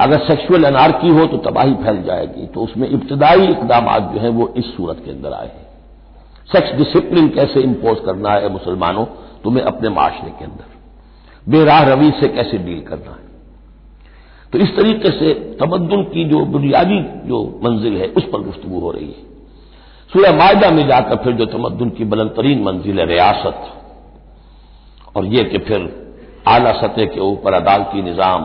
अगर 0.00 0.18
सेक्सुअल 0.18 0.64
अनारकी 0.64 1.08
हो 1.08 1.26
तो 1.26 1.36
तबाही 1.36 1.74
फैल 1.74 2.02
जाएगी। 2.02 2.46
तो 2.46 2.60
उसमें 2.60 2.88
इब्तदाई 2.88 3.46
इकदाम 3.46 4.14
जो 4.14 4.20
है 4.20 4.28
वो 4.28 4.54
इस 4.56 4.76
सूरत 4.76 5.02
के 5.04 5.10
अंदर 5.10 5.32
आए 5.32 5.46
हैं। 5.46 5.66
सेक्स 6.52 6.72
डिसिप्लिन 6.72 7.28
कैसे 7.28 7.60
इम्पोज 7.60 7.98
करना 8.04 8.30
है 8.30 8.48
मुसलमानों? 8.48 9.04
तुम्हें 9.44 9.64
अपने 9.64 9.88
माशरे 9.88 10.30
के 10.30 10.44
अंदर। 10.44 11.50
बेराह 11.50 11.82
रवि 11.82 12.10
से 12.20 12.28
कैसे 12.28 12.58
डील 12.58 12.80
करना 12.80 13.10
है? 13.10 13.20
तो 14.52 14.58
इस 14.58 14.76
तरीके 14.76 15.10
से 15.10 15.34
तमद्दुन 15.34 16.02
की 16.04 16.24
जो 16.24 16.44
बुनियादी 16.44 17.00
जो 17.28 17.60
मंजिल 17.64 17.96
है, 17.96 18.06
उस 18.06 18.24
पर 18.24 18.38
गुफ्तु 18.38 18.80
हो 18.80 18.90
रही 18.90 19.06
है। 19.06 19.30
सूर्य 20.10 20.32
मायदा 20.32 20.70
में 20.70 20.86
जाकर 20.88 21.16
फिर 21.16 21.32
जो 21.32 21.46
तमद्दुन 21.46 21.90
की 21.90 22.04
बुलंद 22.04 22.30
तरीन 22.30 22.62
मंजिल 22.62 22.98
है, 23.00 23.06
रियासत। 23.06 23.70
और 25.16 25.26
यह 25.26 25.42
कि 25.42 25.58
फिर 25.58 25.80
आला 26.48 26.72
सतह 26.72 27.04
के 27.04 27.20
ऊपर 27.20 27.54
अदालती 27.54 28.02
निज़ाम 28.02 28.44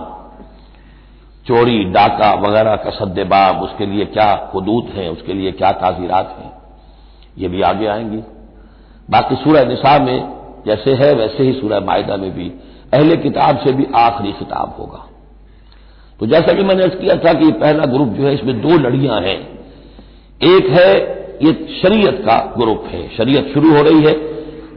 चोरी, 1.47 1.83
डाका 1.83 2.33
वगैरह 2.33 2.75
का 2.75 2.89
सद्देबाब, 2.89 3.61
उसके 3.61 3.85
लिए 3.85 4.05
क्या 4.05 4.51
हदूत 4.55 4.93
हैं, 4.93 5.09
उसके 5.09 5.33
लिए 5.33 5.51
क्या 5.51 5.71
ताजीरात 5.71 6.35
हैं? 6.39 6.51
ये 7.37 7.47
भी 7.47 7.61
आगे 7.61 7.85
आएँगी। 7.87 8.17
बाकी 9.09 9.35
सूरह 9.35 9.65
निसा 9.65 9.99
में 9.99 10.37
जैसे 10.65 10.93
है, 10.93 11.13
वैसे 11.13 11.43
ही 11.43 11.53
सूरह 11.53 11.79
मायदा 11.79 12.17
में 12.17 12.35
भी, 12.35 12.51
अहले 12.93 13.15
किताब 13.15 13.57
से 13.57 13.71
भी 13.71 13.87
आखिरी 13.95 14.31
किताब 14.31 14.75
होगा। 14.79 15.09
तो 16.19 16.25
जैसा 16.25 16.53
कि 16.53 16.63
मैंने 16.63 16.87
किया 16.87 17.15
था 17.15 17.33
कि 17.33 17.51
पहला 17.51 17.85
ग्रुप 17.85 18.07
जो 18.07 18.27
है, 18.27 18.33
इसमें 18.33 18.61
दो 18.61 18.69
लड़ियाँ 18.69 19.21
हैं। 19.21 19.59
एक 20.43 20.65
है, 20.69 21.17
ये 21.47 21.79
शरीयत 21.81 22.21
का 22.21 22.53
ग्रुप 22.57 22.83
है। 22.87 23.17
शरीयत 23.17 23.51
शुरू 23.53 23.77
हो 23.77 23.83
रही 23.83 24.03
है 24.03 24.13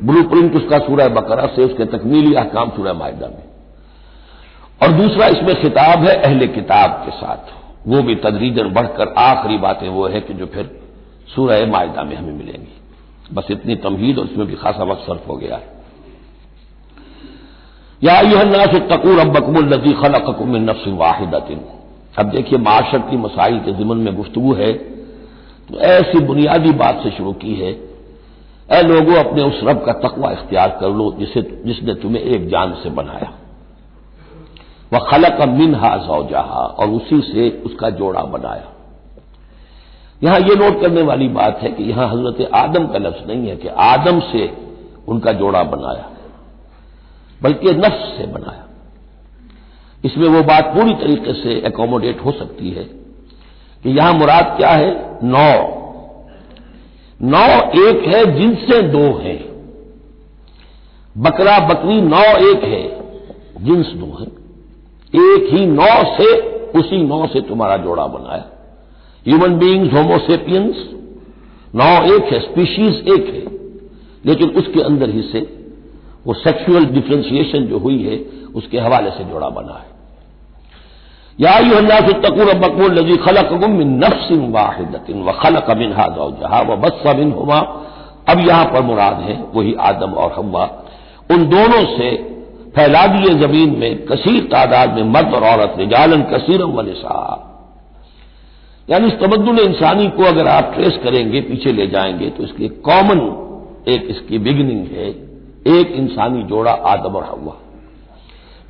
ब्लू 0.06 0.22
प्रिंट 0.22 0.56
उसका 0.56 0.78
सूरह 0.78 1.08
बकरा 1.08 1.46
से, 1.46 1.64
उसके 1.64 1.84
तकमीली 1.84 2.34
अहकाम 2.34 2.70
सूरह 2.70 2.92
मायदा 2.92 3.26
में। 3.26 3.49
और 4.82 4.92
दूसरा 4.92 5.26
इसमें 5.26 5.54
खिताब 5.62 6.04
है, 6.04 6.14
अहले 6.16 6.46
किताब 6.46 6.90
के 7.04 7.10
साथ। 7.10 7.88
वो 7.88 8.02
भी 8.02 8.14
तदरीजन 8.14 8.68
बढ़कर 8.68 9.14
आखिरी 9.18 9.58
बातें 9.58 9.88
वो 9.88 10.06
है 10.08 10.20
कि 10.20 10.34
जो 10.34 10.46
फिर 10.46 10.80
सूरह 11.34 11.66
मायदा 11.66 12.02
में 12.02 12.16
हमें 12.16 12.32
मिलेंगी। 12.32 12.76
बस 13.32 13.46
इतनी 13.50 13.76
तमहीद 13.76 14.18
और 14.18 14.26
इसमें 14.26 14.46
भी 14.46 14.54
खासा 14.54 14.84
वक्त 14.84 15.02
सर्फ 15.02 15.28
हो 15.28 15.36
गया 15.36 15.56
है। 15.56 15.68
या 18.02 18.20
यह 18.20 18.66
तकूर 18.88 19.18
अब 19.18 19.36
नजी 19.64 19.92
खलकुम 19.92 20.56
नफ्स 20.56 20.88
वाहिदतिन। 20.88 21.60
अब 22.18 22.26
देखिए, 22.26 22.58
माशरती 22.58 23.16
मसाइल 23.16 23.58
के 23.58 23.72
जिमन 23.72 23.96
में 23.96 24.14
गुफ्तु 24.16 24.52
है 24.52 24.72
तो 25.68 25.78
ऐसी 25.78 26.18
बुनियादी 26.18 26.72
बात 26.72 27.00
से 27.02 27.10
शुरू 27.10 27.32
की 27.32 27.54
है 27.54 27.72
ए 28.70 28.82
लोगों, 28.82 29.14
अपने 29.14 29.42
उस 29.42 29.60
रब 29.64 29.84
का 29.84 29.92
तकवा 29.92 30.30
इख्तियार 30.32 30.76
कर 30.80 30.88
लो, 30.88 31.14
जिसे, 31.18 31.42
जिसने 31.66 31.94
तुम्हें 31.94 32.22
एक 32.22 32.48
जान 32.48 32.74
से 32.82 32.90
बनाया। 32.90 33.32
वह 34.92 34.98
खलक 34.98 35.48
मिन 35.48 35.74
हा 35.74 35.96
जहा 36.22 36.76
और 36.78 36.88
उसी 36.88 37.20
से 37.20 37.62
उसका 37.66 37.90
जोड़ा 37.90 38.22
बनाया। 38.22 38.64
यहाँ 40.24 40.38
यह 40.38 40.54
नोट 40.54 40.80
करने 40.80 41.02
वाली 41.02 41.28
बात 41.28 41.58
है 41.58 41.70
कि 41.70 41.82
यहाँ 41.84 42.08
हज़रत 42.08 42.50
आदम 42.54 42.86
का 42.86 42.98
लफ्ज 42.98 43.30
नहीं 43.30 43.48
है 43.48 43.56
कि 43.56 43.68
आदम 43.68 44.20
से 44.20 44.56
उनका 45.08 45.32
जोड़ा 45.32 45.62
बनाया 45.62 46.10
बल्कि 47.42 47.70
नफ्स 47.70 48.16
से 48.18 48.26
बनाया। 48.26 48.66
इसमें 50.04 50.28
वो 50.28 50.42
बात 50.42 50.64
पूरी 50.64 50.94
तरीके 50.94 51.32
से 51.32 51.54
एकोमोडेट 51.66 52.20
हो 52.20 52.32
सकती 52.32 52.70
है 52.70 52.84
कि 53.82 53.90
यहाँ 53.90 54.12
मुराद 54.12 54.54
क्या 54.56 54.68
है? 54.68 55.18
नौ। 55.24 55.76
नौ 57.22 57.60
एक 57.88 58.14
है, 58.14 58.38
जिनसे 58.38 58.82
दो 58.82 59.18
हैं। 59.18 59.50
बकरा 61.18 61.58
बकरी 61.58 62.00
नौ 62.00 62.52
एक 62.52 62.64
है, 62.64 62.88
जिन्स 63.64 63.86
दो 63.86 64.18
है। 64.20 64.39
एक 65.14 65.48
ही 65.52 65.66
नौ 65.66 66.16
से, 66.16 66.40
उसी 66.78 67.02
नौ 67.02 67.26
से 67.26 67.40
तुम्हारा 67.40 67.76
जोड़ा 67.76 68.06
बनाया। 68.06 68.44
ह्यूमन 69.28 69.58
बींग्स 69.58 69.94
होमोसेपियंस 69.94 70.90
नौ 71.74 72.16
एक 72.16 72.24
है 72.24 72.40
स्पीशीज 72.40 73.08
एक 73.08 73.26
है। 73.26 73.50
लेकिन 74.26 74.48
उसके 74.50 74.80
अंदर 74.80 75.10
ही 75.10 75.22
से 75.22 75.56
वो 76.26 76.34
सेक्सुअल 76.34 76.84
डिफ्रेंशिएशन 76.84 77.58
जो 77.58 77.78
हुई 77.78 78.02
है, 78.02 78.18
उसके 78.54 78.78
हवाले 78.78 79.10
से 79.10 79.24
जोड़ा 79.24 79.48
बना 79.48 79.72
है। 79.72 79.90
या 81.40 81.58
से 81.96 82.12
तकुर 82.12 82.56
मकबूल 82.56 82.98
नजी 82.98 83.16
खलक 83.16 83.48
नफ्सिन 84.04 84.52
वाहिदतिन 84.52 85.22
व 85.22 85.32
खलक 85.32 85.70
मिन 85.70 85.92
जहा 86.40 86.60
व 86.60 86.76
बस 86.76 87.16
बिन 87.16 87.32
हुआ 87.32 87.60
अब 88.28 88.38
यहाँ 88.38 88.64
पर 88.64 88.82
मुराद 88.82 89.14
है, 89.14 89.44
वही 89.54 89.74
आदम 89.74 90.12
और 90.12 90.32
हवा 90.32 90.84
उन 91.30 91.46
दोनों 91.46 91.98
से 91.98 92.39
फैला 92.76 93.06
दिए 93.06 93.34
ज़मीन 93.34 93.78
में, 93.78 94.06
कसीर 94.06 94.42
तादाद 94.44 94.94
में 94.94 95.02
मर्द 95.02 95.34
और 95.34 95.44
औरत, 95.44 95.74
रिजालन 95.78 96.22
कसीरम 96.22 96.70
व 96.70 96.80
निसा। 96.80 97.46
यानी 98.90 99.06
इस 99.06 99.12
तबदुल 99.12 99.58
इंसानी 99.58 100.08
को 100.08 100.22
अगर 100.22 100.48
आप 100.48 100.72
ट्रेस 100.74 100.92
करेंगे, 101.04 101.40
पीछे 101.40 101.72
ले 101.72 101.86
जाएँगे 101.86 102.30
तो 102.30 102.42
इसकी 102.42 102.68
कॉमन 102.68 103.46
एक 103.88 104.02
इसकी 104.02 104.38
बिगिनिंग 104.38 104.86
है, 104.86 105.10
एक 105.78 105.92
इंसानी 105.92 106.42
जोड़ा 106.42 106.72
आदम 106.72 107.12
और 107.12 107.24
हवा। 107.24 107.56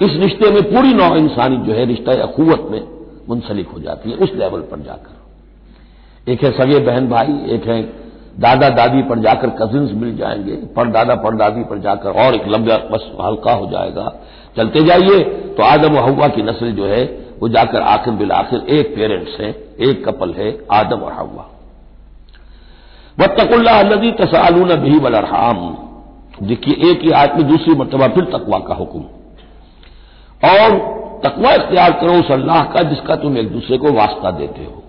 इस 0.06 0.12
रिश्ते 0.12 0.50
में 0.50 0.62
पूरी 0.62 0.94
नौ 0.94 1.16
इंसानी 1.16 1.56
जो 1.56 1.72
है, 1.72 1.84
रिश्ता 1.84 2.12
अखुवत 2.12 2.68
में 2.70 2.88
मुंसलिक 3.28 3.68
हो 3.68 3.80
जाती 3.80 4.10
है, 4.10 4.16
उस 4.16 4.32
लेवल 4.34 4.60
पर 4.60 4.80
जाकर। 4.80 6.32
एक 6.32 6.44
है 6.44 6.50
सगे 6.50 6.78
बहन 6.78 7.08
भाई, 7.08 7.54
एक 7.54 7.66
है 7.66 7.99
दादा 8.38 8.68
दादी 8.68 9.02
पर 9.02 9.18
जाकर 9.18 9.50
कजिन्स 9.50 9.92
मिल 9.92 10.16
जाएँगे, 10.16 10.52
परदादा 10.52 11.14
परदादी 11.14 11.62
पर 11.62 11.78
जाकर 11.78 12.10
और 12.10 12.34
एक 12.34 12.48
लंबा 12.48 12.76
बस 12.76 13.12
हल्का 13.20 13.52
हो 13.52 13.66
जाएगा। 13.66 14.12
चलते 14.56 14.82
जाइए 14.82 15.24
तो 15.56 15.62
आदम 15.62 15.96
और 15.96 16.04
हवा 16.04 16.28
की 16.28 16.42
नस्ल 16.42 16.70
जो 16.70 16.86
है, 16.86 17.02
वो 17.40 17.48
जाकर 17.48 17.82
आखिर 17.82 18.14
बिल 18.14 18.32
आखिर 18.32 18.66
एक 18.68 18.94
पेरेंट्स 18.96 19.40
है, 19.40 19.50
एक 19.80 20.08
कपल 20.08 20.32
है, 20.32 20.58
आदम 20.72 21.00
और 21.00 21.12
हवा। 21.12 21.50
वत्तकुल्ला 23.20 23.82
नदी 23.82 24.12
तसालून 24.12 24.74
भी 24.74 24.98
वलरहाम 24.98 25.76
देखिए, 26.42 26.90
एक 26.90 27.00
ही 27.02 27.10
आदमी 27.10 27.42
दूसरी 27.42 27.74
मरतबा, 27.74 28.08
फिर 28.08 28.24
तकवा 28.24 28.58
का 28.58 28.74
हुक्म। 28.74 29.00
और 30.48 30.78
तकवा 31.24 31.52
इख्तियार 31.52 31.92
करो 31.92 32.12
उस 32.12 32.30
अल्लाह 32.30 32.64
का 32.64 32.82
जिसका 32.82 33.16
तुम 33.16 33.38
एक 33.38 33.52
दूसरे 33.52 33.78
को 33.78 33.92
वास्ता 33.92 34.30
देते 34.30 34.64
हो। 34.64 34.82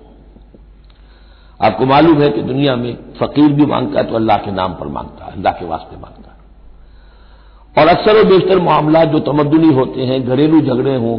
आपको 1.61 1.85
मालूम 1.85 2.21
है 2.21 2.29
कि 2.29 2.41
दुनिया 2.43 2.75
में 2.75 2.93
फकीर 3.19 3.51
भी 3.53 3.65
माँगता 3.65 3.99
है 3.99 4.05
तो 4.05 4.15
अल्लाह 4.15 4.37
के 4.37 4.51
नाम 4.51 4.73
पर 4.73 4.87
माँगता 4.89 5.25
है, 5.25 5.31
अल्लाह 5.31 5.53
के 5.53 5.65
वास्ते 5.65 5.97
माँगता 5.97 6.29
है। 6.29 6.39
और 7.75 7.87
अक्सर 7.89 8.17
और 8.17 8.23
बेशतर 8.25 8.59
मामला 8.61 9.03
जो 9.05 9.19
तमदनी 9.21 9.73
होते 9.73 10.05
हैं, 10.05 10.25
घरेलू 10.25 10.61
झगड़े 10.61 10.95
हों, 10.95 11.17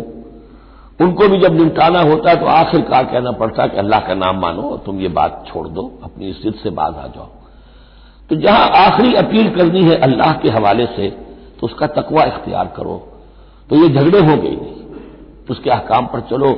उनको 1.00 1.28
भी 1.28 1.38
जब 1.40 1.54
निपटाना 1.54 2.00
होता 2.02 2.30
है 2.30 2.36
तो 2.36 2.46
आखिरकार 2.48 3.04
कहना 3.04 3.30
पड़ता 3.34 3.62
है 3.62 3.68
कि 3.68 3.76
अल्लाह 3.76 4.00
का 4.00 4.14
नाम 4.16 4.40
मानो 4.40 4.62
और 4.62 4.82
तुम 4.86 5.00
ये 5.00 5.08
बात 5.10 5.44
छोड़ 5.46 5.66
दो, 5.68 5.82
अपनी 6.04 6.32
स्थिति 6.32 6.58
से 6.58 6.70
बाज 6.72 6.94
आ 6.94 7.06
जाओ। 7.06 7.28
तो 8.30 8.36
जहाँ 8.36 8.68
आखिरी 8.78 9.14
अपील 9.16 9.48
करनी 9.50 9.82
है 9.84 9.96
अल्लाह 10.00 10.32
के 10.32 10.50
हवाले 10.50 10.86
से 10.86 11.08
तो 11.60 11.66
उसका 11.66 11.86
तकवा 11.94 12.24
इख्तियार 12.24 12.72
करो। 12.76 12.96
तो 13.70 13.76
ये 13.76 13.88
झगड़े 13.88 14.20
हो 14.20 14.36
गई 14.36 14.56
नहीं। 14.56 14.74
तो 15.46 15.54
उसके 15.54 15.70
अहकाम 15.70 16.06
पर 16.06 16.20
चलो 16.30 16.52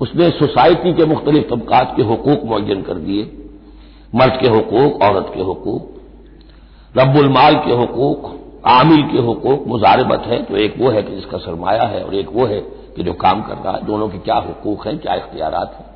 उसने 0.00 0.30
सोसाइटी 0.30 0.92
के 0.92 1.04
मुख्तलिफ़ 1.04 1.54
तबकात 1.54 1.92
के 1.96 2.02
हकूक 2.02 2.44
मुन 2.44 2.82
कर 2.82 2.94
दिए। 2.94 3.22
मर्द 4.14 4.32
के 4.40 4.48
हकूक, 4.48 5.02
औरत 5.02 5.32
के 5.34 5.40
हकूक, 5.40 6.02
रब्बुल 6.98 7.28
माल 7.28 7.54
के 7.54 7.72
हकूक, 7.72 8.38
आमिल 8.66 9.02
के 9.02 9.18
हकूक, 9.18 9.64
मुजारबत 9.66 10.22
है 10.26 10.42
तो 10.42 10.56
एक 10.56 10.74
वो 10.78 10.90
है 10.90 11.02
कि 11.02 11.14
जिसका 11.14 11.38
सरमाया 11.38 11.82
है 11.82 12.04
और 12.04 12.14
एक 12.14 12.28
वो 12.32 12.46
है 12.46 12.60
कि 12.96 13.02
जो 13.02 13.12
काम 13.12 13.42
कर 13.42 13.54
रहा 13.54 13.72
है। 13.72 13.86
दोनों 13.86 14.08
के 14.08 14.18
क्या 14.18 14.34
हकूक 14.34 14.86
हैं, 14.86 14.98
क्या 14.98 15.14
इख्तियार 15.14 15.54
हैं? 15.54 15.86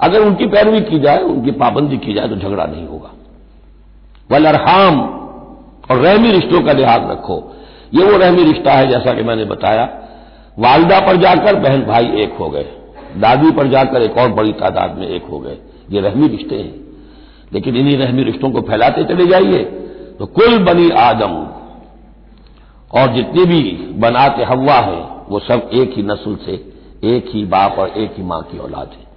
अगर 0.00 0.20
उनकी 0.20 0.46
पैरवी 0.46 0.80
की 0.80 0.98
जाए, 0.98 1.18
उनकी 1.18 1.50
पाबंदी 1.50 1.98
की 1.98 2.14
जाए 2.14 2.28
तो 2.28 2.36
झगड़ा 2.36 2.64
नहीं 2.64 2.86
होगा। 2.86 3.10
वल 4.30 4.44
अरहाम, 4.44 5.00
और 5.90 5.96
रहमी 5.96 6.30
रिश्तों 6.30 6.62
का 6.62 6.72
लिहाज 6.72 7.10
रखो। 7.10 7.54
ये 7.94 8.04
वो 8.04 8.18
रहमी 8.18 8.42
रिश्ता 8.44 8.72
है, 8.72 8.86
जैसा 8.86 9.12
कि 9.12 9.22
मैंने 9.22 9.44
बताया। 9.44 9.84
वालदा 10.58 11.00
पर 11.00 11.16
जाकर 11.16 11.54
बहन 11.54 11.82
भाई 11.82 12.04
एक 12.04 12.32
हो 12.32 12.50
गए। 12.50 12.77
दादी 13.16 13.50
पर 13.50 13.66
जाकर 13.66 14.02
एक 14.02 14.16
और 14.18 14.32
बड़ी 14.32 14.52
तादाद 14.52 14.96
में 14.98 15.08
एक 15.08 15.24
हो 15.24 15.38
गए। 15.38 15.58
ये 15.90 16.00
रहमी 16.00 16.28
रिश्ते 16.28 16.56
हैं। 16.56 16.88
लेकिन 17.52 17.76
इन्हीं 17.76 17.96
रहमी 17.96 18.22
रिश्तों 18.22 18.50
को 18.50 18.60
फैलाते 18.60 19.04
चले 19.04 19.26
जाइए। 19.26 19.64
तो 20.18 20.26
कुल 20.26 20.58
बनी 20.58 20.90
आदम 20.90 21.46
और 23.00 23.14
जितनी 23.14 23.44
भी 23.44 23.70
बनाते 23.92 24.44
हवा 24.44 24.74
है, 24.74 25.08
वो 25.28 25.38
सब 25.38 25.70
एक 25.74 25.94
ही 25.96 26.02
नस्ल 26.02 26.36
से, 26.46 26.72
एक 27.04 27.30
ही 27.30 27.44
बाप 27.44 27.78
और 27.78 27.88
एक 27.88 28.14
ही 28.16 28.22
माँ 28.22 28.42
की 28.42 28.58
औलाद 28.58 28.90
है। 28.92 29.08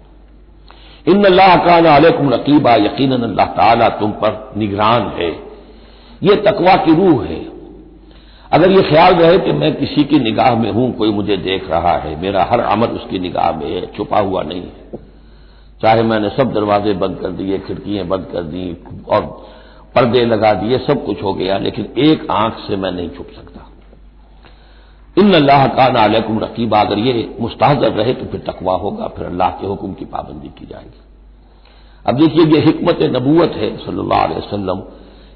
इन 1.14 1.24
अल्लाह 1.24 1.56
का 1.56 1.96
अलैकुम 1.96 2.30
रकीबा 2.30 2.76
यकीन 2.76 3.12
अल्लाह 3.12 3.90
तुम 3.90 4.12
पर 4.12 4.54
निगरान 4.58 5.02
है। 5.08 5.32
ये 6.24 6.36
तकवा 6.36 6.76
की 6.76 6.96
रूह 6.96 7.26
है। 7.26 7.61
अगर 8.52 8.72
ये 8.72 8.82
ख्याल 8.82 9.16
रहे 9.16 9.38
कि 9.38 9.52
मैं 9.52 9.76
किसी 9.76 10.04
की 10.04 10.20
निगाह 10.20 10.56
में 10.56 10.72
हूँ, 10.72 10.92
कोई 10.94 11.12
मुझे 11.12 11.38
देख 11.38 11.70
रहा 11.70 11.98
है, 11.98 12.22
मेरा 12.22 12.44
हर 12.44 12.60
अमल 12.60 12.88
उसकी 12.88 13.20
निगाह 13.20 13.52
में 13.52 13.76
है, 13.76 13.86
छुपा 13.98 14.20
हुआ 14.20 14.42
नहीं 14.44 14.62
है। 14.62 15.00
चाहे 15.82 16.04
मैंने 16.04 16.30
सब 16.30 16.54
दरवाजे 16.54 16.94
बंद 16.94 17.20
कर 17.20 17.32
दिए, 17.32 17.60
खिड़कियाँ 17.60 18.08
बंद 18.08 18.28
कर 18.34 18.44
दी, 18.44 18.78
और 19.10 19.22
पर्दे 19.96 20.26
लगा 20.26 20.54
दिए, 20.54 20.78
सब 20.78 21.06
कुछ 21.06 21.24
हो 21.24 21.34
गया, 21.34 21.58
लेकिन 21.58 21.94
एक 21.98 22.28
आँख 22.32 22.58
से 22.68 22.76
मैं 22.76 22.92
नहीं 22.92 23.10
छुप 23.10 23.28
सकता। 23.36 23.68
इन 25.18 25.34
अल्लाह 25.34 25.68
का 25.68 25.90
नालकुम 25.90 26.40
रकीबा, 26.40 26.82
अगर 26.82 27.00
ये 27.00 27.36
मुस्ताजर 27.40 27.92
रहे 27.92 28.14
तो 28.14 28.26
फिर 28.26 28.40
तकवा 28.40 28.74
होगा, 28.74 29.08
फिर 29.08 29.26
अल्लाह 29.26 29.50
के 29.50 29.68
हुक्म 29.68 29.94
की 29.94 30.06
पाबंदी 30.06 30.48
की 30.48 30.66
जाएगी। 30.66 31.02
अब 32.06 32.16
देखिए, 32.16 32.46
ये 32.46 32.60
हिकमत 32.60 33.00
नबूत 33.16 33.52
है, 33.56 33.78
सल्लल्लाहु 33.78 34.24
अलैहि 34.24 34.40
वसल्लम 34.40 34.84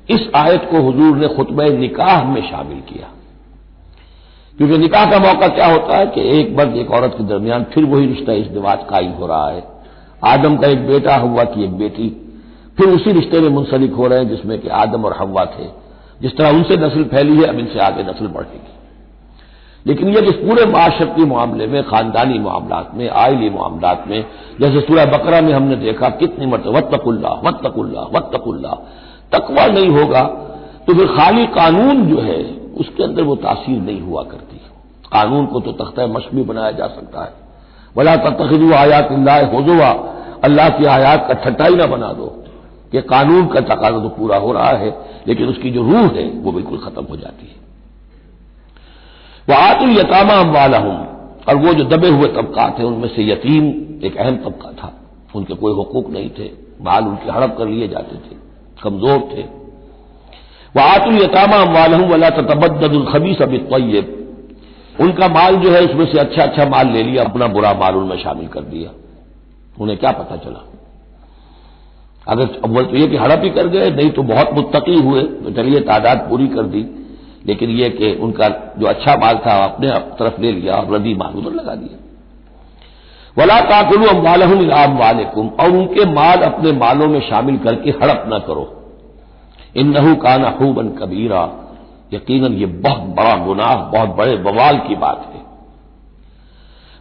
इस 0.09 0.31
आयत 0.35 0.67
को 0.71 0.77
हजूर 0.77 1.17
ने 1.17 1.27
खुतब 1.27 1.61
निकाह 1.61 2.23
में 2.23 2.51
शामिल 2.51 2.79
किया। 2.79 3.07
क्योंकि 4.57 4.77
निकाह 4.77 5.05
का 5.05 5.19
मौका 5.19 5.47
क्या 5.47 5.67
होता 5.67 5.97
है 5.97 6.05
कि 6.05 6.21
एक 6.21 6.57
मर्द, 6.57 6.77
एक 6.77 6.91
औरत 6.91 7.15
के 7.17 7.23
दरमियान 7.23 7.63
फिर 7.63 7.85
वही 7.85 8.05
रिश्ता 8.05 8.33
इस 8.33 8.47
दिवाज 8.47 8.79
कायम 8.89 9.11
हो 9.11 9.27
रहा 9.27 9.49
है। 9.49 9.63
आदम 10.25 10.57
का 10.57 10.67
एक 10.67 10.87
बेटा 10.87 11.15
हवा 11.15 11.43
की 11.43 11.63
एक 11.63 11.77
बेटी, 11.77 12.21
फिर 12.77 12.87
उसी 12.87 13.11
रिश्ते 13.11 13.39
में 13.39 13.49
मुंसलिक 13.49 13.93
हो 13.93 14.07
रहे 14.07 14.19
हैं, 14.19 14.29
जिसमें 14.29 14.59
कि 14.59 14.67
आदम 14.67 15.05
और 15.05 15.15
हवा 15.17 15.45
थे। 15.45 15.67
जिस 16.21 16.37
तरह 16.37 16.49
उनसे 16.49 16.77
नस्ल 16.77 17.03
फैली 17.03 17.37
है, 17.37 17.43
अब 17.43 17.59
इनसे 17.59 17.79
आगे 17.79 18.03
नस्ल 18.03 18.27
बढ़ेगी। 18.27 18.71
लेकिन 19.87 20.09
यह 20.09 20.19
इस 20.19 20.33
पूरे 20.33 20.65
माशरती 20.65 21.25
मामले 21.25 21.67
में, 21.67 21.83
खानदानी 21.83 22.39
मामला 22.39 22.91
में, 22.93 23.09
आयली 23.09 23.49
मामला 23.49 24.05
में, 24.07 24.25
जैसे 24.61 24.79
सूर्य 24.79 25.05
बकरा 25.05 25.41
में 25.41 25.53
हमने 25.53 25.75
देखा, 25.75 26.09
कितनी 26.09 26.45
मरतब 26.45 26.67
वत्तकुल्ला 26.67 27.29
वत्तकुल्ला 27.29 28.01
वत्तकुल्ला 28.01 28.87
तकवा 29.31 29.65
नहीं 29.65 29.89
होगा 29.89 30.23
तो 30.87 30.93
फिर 30.93 31.07
खाली 31.07 31.45
कानून 31.45 32.05
जो 32.05 32.21
है, 32.21 32.43
उसके 32.77 33.03
अंदर 33.03 33.23
वो 33.23 33.35
तासीर 33.35 33.81
नहीं 33.81 34.01
हुआ 34.01 34.23
करती। 34.23 34.61
कानून 35.11 35.45
को 35.45 35.59
तो 35.59 35.71
तख्ता 35.71 36.07
मश 36.07 36.25
बनाया 36.33 36.71
जा 36.71 36.87
सकता 36.87 37.23
है। 37.23 37.33
वला 37.97 38.15
तखजू 38.15 38.73
आयात 38.73 39.11
होजुआ 39.53 39.89
अल्लाह 40.43 40.69
की 40.69 40.85
आयात 40.85 41.27
का 41.27 41.33
ठट्टाई 41.33 41.75
ना 41.75 41.85
बना 41.85 42.13
दो। 42.13 42.41
कि 42.91 43.01
कानून 43.01 43.47
का 43.47 43.59
तकाजा 43.59 43.99
तो 43.99 44.09
पूरा 44.09 44.37
हो 44.37 44.51
रहा 44.51 44.69
है, 44.69 45.05
लेकिन 45.27 45.47
उसकी 45.47 45.71
जो 45.71 45.83
रूह 45.83 46.01
है, 46.01 46.29
वो 46.29 46.51
बिल्कुल 46.51 46.77
खत्म 46.77 47.03
हो 47.03 47.17
जाती 47.17 47.47
है। 47.47 47.55
वह 49.49 49.57
आतुल 49.57 49.89
यतामा 49.89 50.41
वाला 50.51 50.77
हूँ 50.77 50.97
और 51.49 51.55
वो 51.55 51.73
जो 51.73 51.83
दबे 51.83 52.09
हुए 52.09 52.27
तबकात 52.27 52.79
हैं 52.79 52.85
उनमें 52.85 53.07
से 53.07 53.31
यतीम 53.31 53.65
एक 54.05 54.17
अहम 54.17 54.37
तबका 54.37 54.71
था। 54.71 54.93
उनके 55.35 55.53
कोई 55.53 55.73
हकूक 55.73 56.09
नहीं 56.09 56.29
थे 56.29 56.51
माल 56.81 57.03
उनके 57.03 57.31
हड़प 57.31 57.55
कर 57.57 57.67
लिए 57.67 57.87
जाते 57.87 58.15
थे। 58.15 58.44
कमज़ोर 58.83 59.19
थे। 59.31 59.43
वह 60.75 60.83
आतुल 60.83 61.15
यतामा 61.15 61.57
हम 61.57 61.73
वाला 61.73 61.97
वला 62.07 62.29
तबद्दुल 62.29 63.05
खबीस 63.05 63.41
अभी 63.41 63.57
तयब 63.71 64.13
उनका 65.01 65.27
माल 65.27 65.55
जो 65.55 65.71
है 65.71 65.81
उसमें 65.81 66.05
से 66.05 66.19
अच्छा 66.19 66.43
अच्छा 66.43 66.65
माल 66.65 66.87
ले 66.87 67.03
लिया, 67.03 67.23
अपना 67.23 67.47
बुरा 67.47 67.73
माल 67.73 67.95
उनमें 67.95 68.17
शामिल 68.17 68.47
कर 68.47 68.61
दिया। 68.61 68.89
उन्हें 69.77 69.97
क्या 69.97 70.11
पता 70.11 70.35
चला? 70.35 70.61
अगर 72.27 72.59
अव्वल 72.63 72.85
तो 72.85 72.97
ये 72.97 73.07
कि 73.07 73.17
हड़प 73.17 73.41
ही 73.43 73.49
कर 73.49 73.67
गए, 73.67 73.89
नहीं 73.91 74.09
तो 74.09 74.23
बहुत 74.23 74.53
मुत्तकी 74.53 74.95
हुए 74.99 75.21
तो 75.21 75.51
चलिए 75.51 75.79
तादाद 75.79 76.25
पूरी 76.29 76.47
कर 76.47 76.63
दी। 76.65 76.85
लेकिन 77.45 77.69
यह 77.69 77.89
कि 77.89 78.13
उनका 78.21 78.47
जो 78.79 78.87
अच्छा 78.87 79.15
माल 79.15 79.37
था 79.37 79.53
अपने 79.63 79.89
तरफ़ 80.19 80.41
ले 80.41 80.51
लिया 80.51 80.75
और 80.75 80.93
रदी 80.93 81.13
माल 81.15 81.33
उधर 81.35 81.53
लगा 81.53 81.75
दिया। 81.75 81.97
वला 83.37 83.59
ताकुलू 83.61 84.07
अम्बालहम 84.07 84.97
वालेकुम 84.97 85.47
और 85.59 85.71
उनके 85.71 86.05
माल 86.11 86.41
अपने 86.43 86.71
मालों 86.73 87.07
में 87.07 87.19
शामिल 87.21 87.57
करके 87.57 87.89
हड़प 87.93 88.23
न 88.27 88.39
करो। 88.47 88.65
इन 89.75 89.87
नहू 89.89 90.15
काना 90.17 90.49
खूबन 90.51 90.89
कबीरा। 90.99 91.43
यकीनन, 92.13 92.53
ये 92.53 92.65
बहुत 92.65 93.01
बड़ा 93.15 93.35
गुनाह, 93.45 93.75
बहुत 93.91 94.15
बड़े 94.17 94.35
बवाल 94.39 94.77
की 94.77 94.95
बात 94.97 95.25
है। 95.25 95.43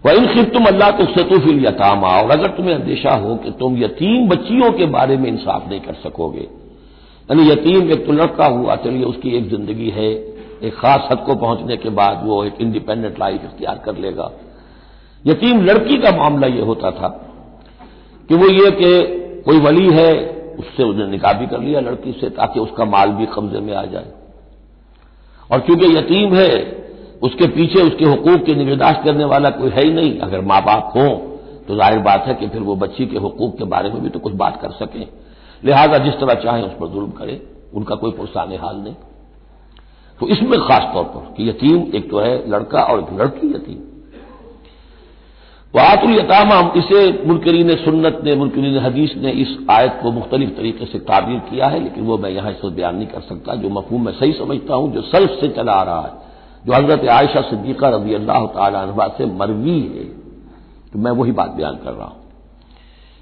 वह 0.05 0.13
इन 0.13 0.27
खिर 0.27 0.45
तुम 0.51 0.67
अल्लाह 0.67 0.91
तो 0.91 1.05
सतुफिल 1.13 1.65
यतामा, 1.67 2.09
और 2.11 2.31
अगर 2.31 2.49
तुम्हें 2.49 2.75
अंदेशा 2.75 3.15
हो 3.17 3.35
कि 3.37 3.51
तुम 3.59 3.77
यतीम 3.79 4.29
बच्चियों 4.29 4.71
के 4.73 4.87
बारे 4.89 5.17
में 5.17 5.29
इंसाफ 5.29 5.69
नहीं 5.69 5.81
कर 5.81 5.95
सकोगे, 6.03 6.49
यानी 7.29 7.49
यतीम 7.51 7.91
एक 7.93 8.07
तो 8.07 8.53
हुआ 8.55 8.77
चलिए 8.77 9.05
उसकी 9.05 9.37
एक 9.37 9.49
ज़िंदगी 9.51 9.91
है, 9.91 10.11
एक 10.63 10.75
खास 10.75 11.09
हद 11.13 11.23
को 11.27 11.35
पहुँचने 11.37 11.77
के 11.77 11.91
बाद 11.93 12.21
वो 12.25 12.45
एक 12.45 12.61
इंडिपेंडेंट 12.61 13.21
लाइफ 13.21 13.45
इख्तियार 13.45 13.81
कर 13.85 13.97
लेगा। 13.99 14.31
यतीम 15.25 15.63
लड़की 15.63 15.97
का 15.99 16.11
मामला 16.17 16.47
यह 16.49 16.65
होता 16.65 16.91
था 16.91 17.09
कि 18.29 18.35
वो 18.35 18.49
ये 18.49 18.71
कि 18.73 18.93
कोई 19.43 19.59
वली 19.61 19.89
है, 19.93 20.13
उससे 20.59 20.83
उसने 20.83 21.07
निकाह 21.07 21.33
भी 21.33 21.47
कर 21.47 21.61
लिया 21.61 21.81
लड़की 21.81 22.13
से 22.13 22.29
ताकि 22.33 22.61
उसका 22.61 22.85
माल 22.87 23.11
भी 23.13 23.27
कब्जे 23.35 23.61
में 23.61 23.75
आ 23.75 23.85
जाए। 23.87 24.13
और 25.51 25.61
चूँकि 25.61 25.87
यतीम 25.97 26.35
है, 26.35 26.51
उसके 27.23 27.47
पीछे 27.49 27.83
उसके 27.83 28.05
हकूक 28.05 28.45
की 28.47 28.55
निगहदाश्त 28.55 29.05
करने 29.05 29.25
वाला 29.27 29.51
कोई 29.53 29.71
है 29.71 29.85
ही 29.85 29.93
नहीं, 29.93 30.19
अगर 30.21 30.41
माँ 30.43 30.61
बाप 30.63 30.93
हों 30.97 31.11
तो 31.65 31.77
ज़ाहिर 31.77 31.99
बात 32.01 32.25
है 32.27 32.35
कि 32.35 32.49
फिर 32.49 32.61
वो 32.63 32.75
बच्ची 32.77 33.07
के 33.07 33.19
हकूक 33.19 33.57
के 33.59 33.65
बारे 33.67 33.91
में 33.91 34.03
भी 34.03 34.09
तो 34.09 34.19
कुछ 34.19 34.33
बात 34.35 34.61
कर 34.63 34.71
सकें। 34.75 35.07
लिहाजा 35.63 35.99
जिस 35.99 36.15
तरह 36.15 36.35
चाहें 36.43 36.63
उस 36.63 36.73
पर 36.81 36.89
जुल्म 36.89 37.11
करें, 37.11 37.41
उनका 37.75 37.95
कोई 37.95 38.11
पुरसान 38.13 38.53
हाल 38.59 38.77
नहीं। 38.77 38.95
तो 40.21 40.29
इसमें 40.29 40.59
खास 40.61 40.93
तौर 40.95 41.05
पर 41.05 41.33
कि 41.37 41.49
यतीम 41.49 41.97
एक 41.97 42.11
तो 42.11 42.19
है 42.21 42.51
लड़का 42.51 42.83
और 42.83 43.01
एक 43.01 43.21
लड़की 43.21 43.47
यतीम। 43.49 43.79
वातुल 45.75 46.15
यतामा, 46.15 46.57
इसे 46.77 46.99
मुनकरीन 47.27 47.75
सुन्नत 47.77 48.21
ने, 48.25 48.35
मुनकरीन 48.35 48.79
हदीस 48.79 49.15
ने 49.17 49.31
इस 49.43 49.57
आयत 49.71 49.99
को 50.03 50.11
मुख्तलिफ़ 50.13 50.51
तरीके 50.51 50.87
से 50.87 50.99
ताबीर 51.01 51.39
किया 51.51 51.67
है, 51.67 51.83
लेकिन 51.85 52.05
वो 52.05 52.19
मैं 52.19 52.31
यहाँ 52.31 52.51
इस 52.51 52.65
बयान 52.67 52.97
नहीं 52.97 53.07
कर 53.07 53.21
सकता, 53.21 53.55
जो 53.55 53.69
मफहूम 53.71 54.05
मैं 54.07 54.13
सही 54.13 54.33
समझता 54.33 54.75
हूँ, 54.75 54.93
जो 54.93 55.03
सल्फ 55.03 55.31
से 55.41 55.49
चला 55.49 55.73
आ 55.73 55.83
रहा 55.83 56.01
है, 56.01 56.13
जो 56.67 56.73
हज़रत 56.73 57.09
आयशा 57.11 57.41
सिद्दीका 57.41 57.89
रबी 57.89 58.15
अल्लाह 58.15 58.47
तला 58.47 59.09
से 59.19 59.27
मरवी 59.35 59.81
है 59.81 60.05
तो 60.93 60.99
मैं 60.99 61.11
वही 61.13 61.33
बात 61.33 61.51
बयान 61.51 61.79
कर 61.85 61.93
रहा 61.93 62.07
हूँ। 62.07 62.23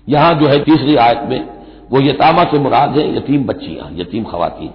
यहाँ 0.07 0.35
जो 0.35 0.47
है 0.49 0.59
तीसरी 0.65 0.97
आयत 0.99 1.23
में, 1.29 1.49
वो 1.91 2.01
यतामा 2.01 2.45
से 2.45 2.59
मुराद 2.59 2.99
है, 2.99 3.17
यतीम 3.17 3.45
बच्चियाँ, 3.45 3.91
यतीम 3.95 4.25
खवातीन। 4.25 4.73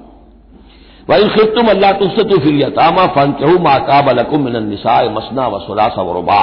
वही 1.09 1.27
खिर 1.29 1.53
तुम 1.55 1.69
अल्लाह 1.69 1.91
तुझसे 1.99 2.23
तो 2.23 2.39
फिर 2.39 2.55
यतामा 2.55 3.05
फन 3.15 3.31
कहू 3.41 3.59
माताब 3.63 4.09
अलकुम 4.09 4.41
मिनसाए 4.45 5.09
मसना 5.09 5.47
व 5.47 5.59
सुलासा 5.59 6.01
वरबा 6.01 6.41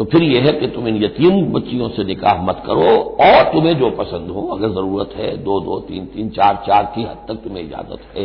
तो 0.00 0.04
फिर 0.04 0.22
यह 0.22 0.44
है 0.44 0.52
कि 0.52 0.66
तुम 0.66 0.86
इन 0.88 1.02
यतीम 1.02 1.40
बच्चियों 1.52 1.88
से 1.88 2.04
निकाह 2.04 2.42
मत 2.42 2.62
करो 2.66 2.92
और 3.22 3.42
तुम्हें 3.44 3.72
जो 3.78 3.90
पसंद 3.90 4.30
हो, 4.30 4.42
अगर 4.46 4.68
ज़रूरत 4.68 5.10
है, 5.16 5.36
दो 5.36 5.58
दो, 5.60 5.78
तीन 5.80 6.06
तीन, 6.06 6.28
चार 6.28 6.62
चार 6.66 6.84
की 6.94 7.02
हद 7.02 7.16
तक 7.28 7.34
तुम्हें 7.34 7.62
इजाज़त 7.64 8.16
है, 8.16 8.24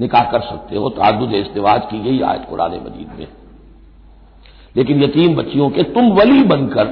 निकाह 0.00 0.24
कर 0.24 0.40
सकते 0.40 0.76
हो 0.76 0.88
तादुद 0.90 1.32
इस्तेवाज 1.32 1.80
की 1.84 2.00
गई 2.00 2.20
आयत 2.20 2.46
कुरान 2.50 2.70
मजीद 2.70 3.18
में। 3.18 3.26
लेकिन 4.76 5.02
यतीम 5.02 5.36
बच्चियों 5.36 5.70
के 5.70 5.82
तुम 5.82 6.12
वली 6.12 6.42
बनकर, 6.44 6.84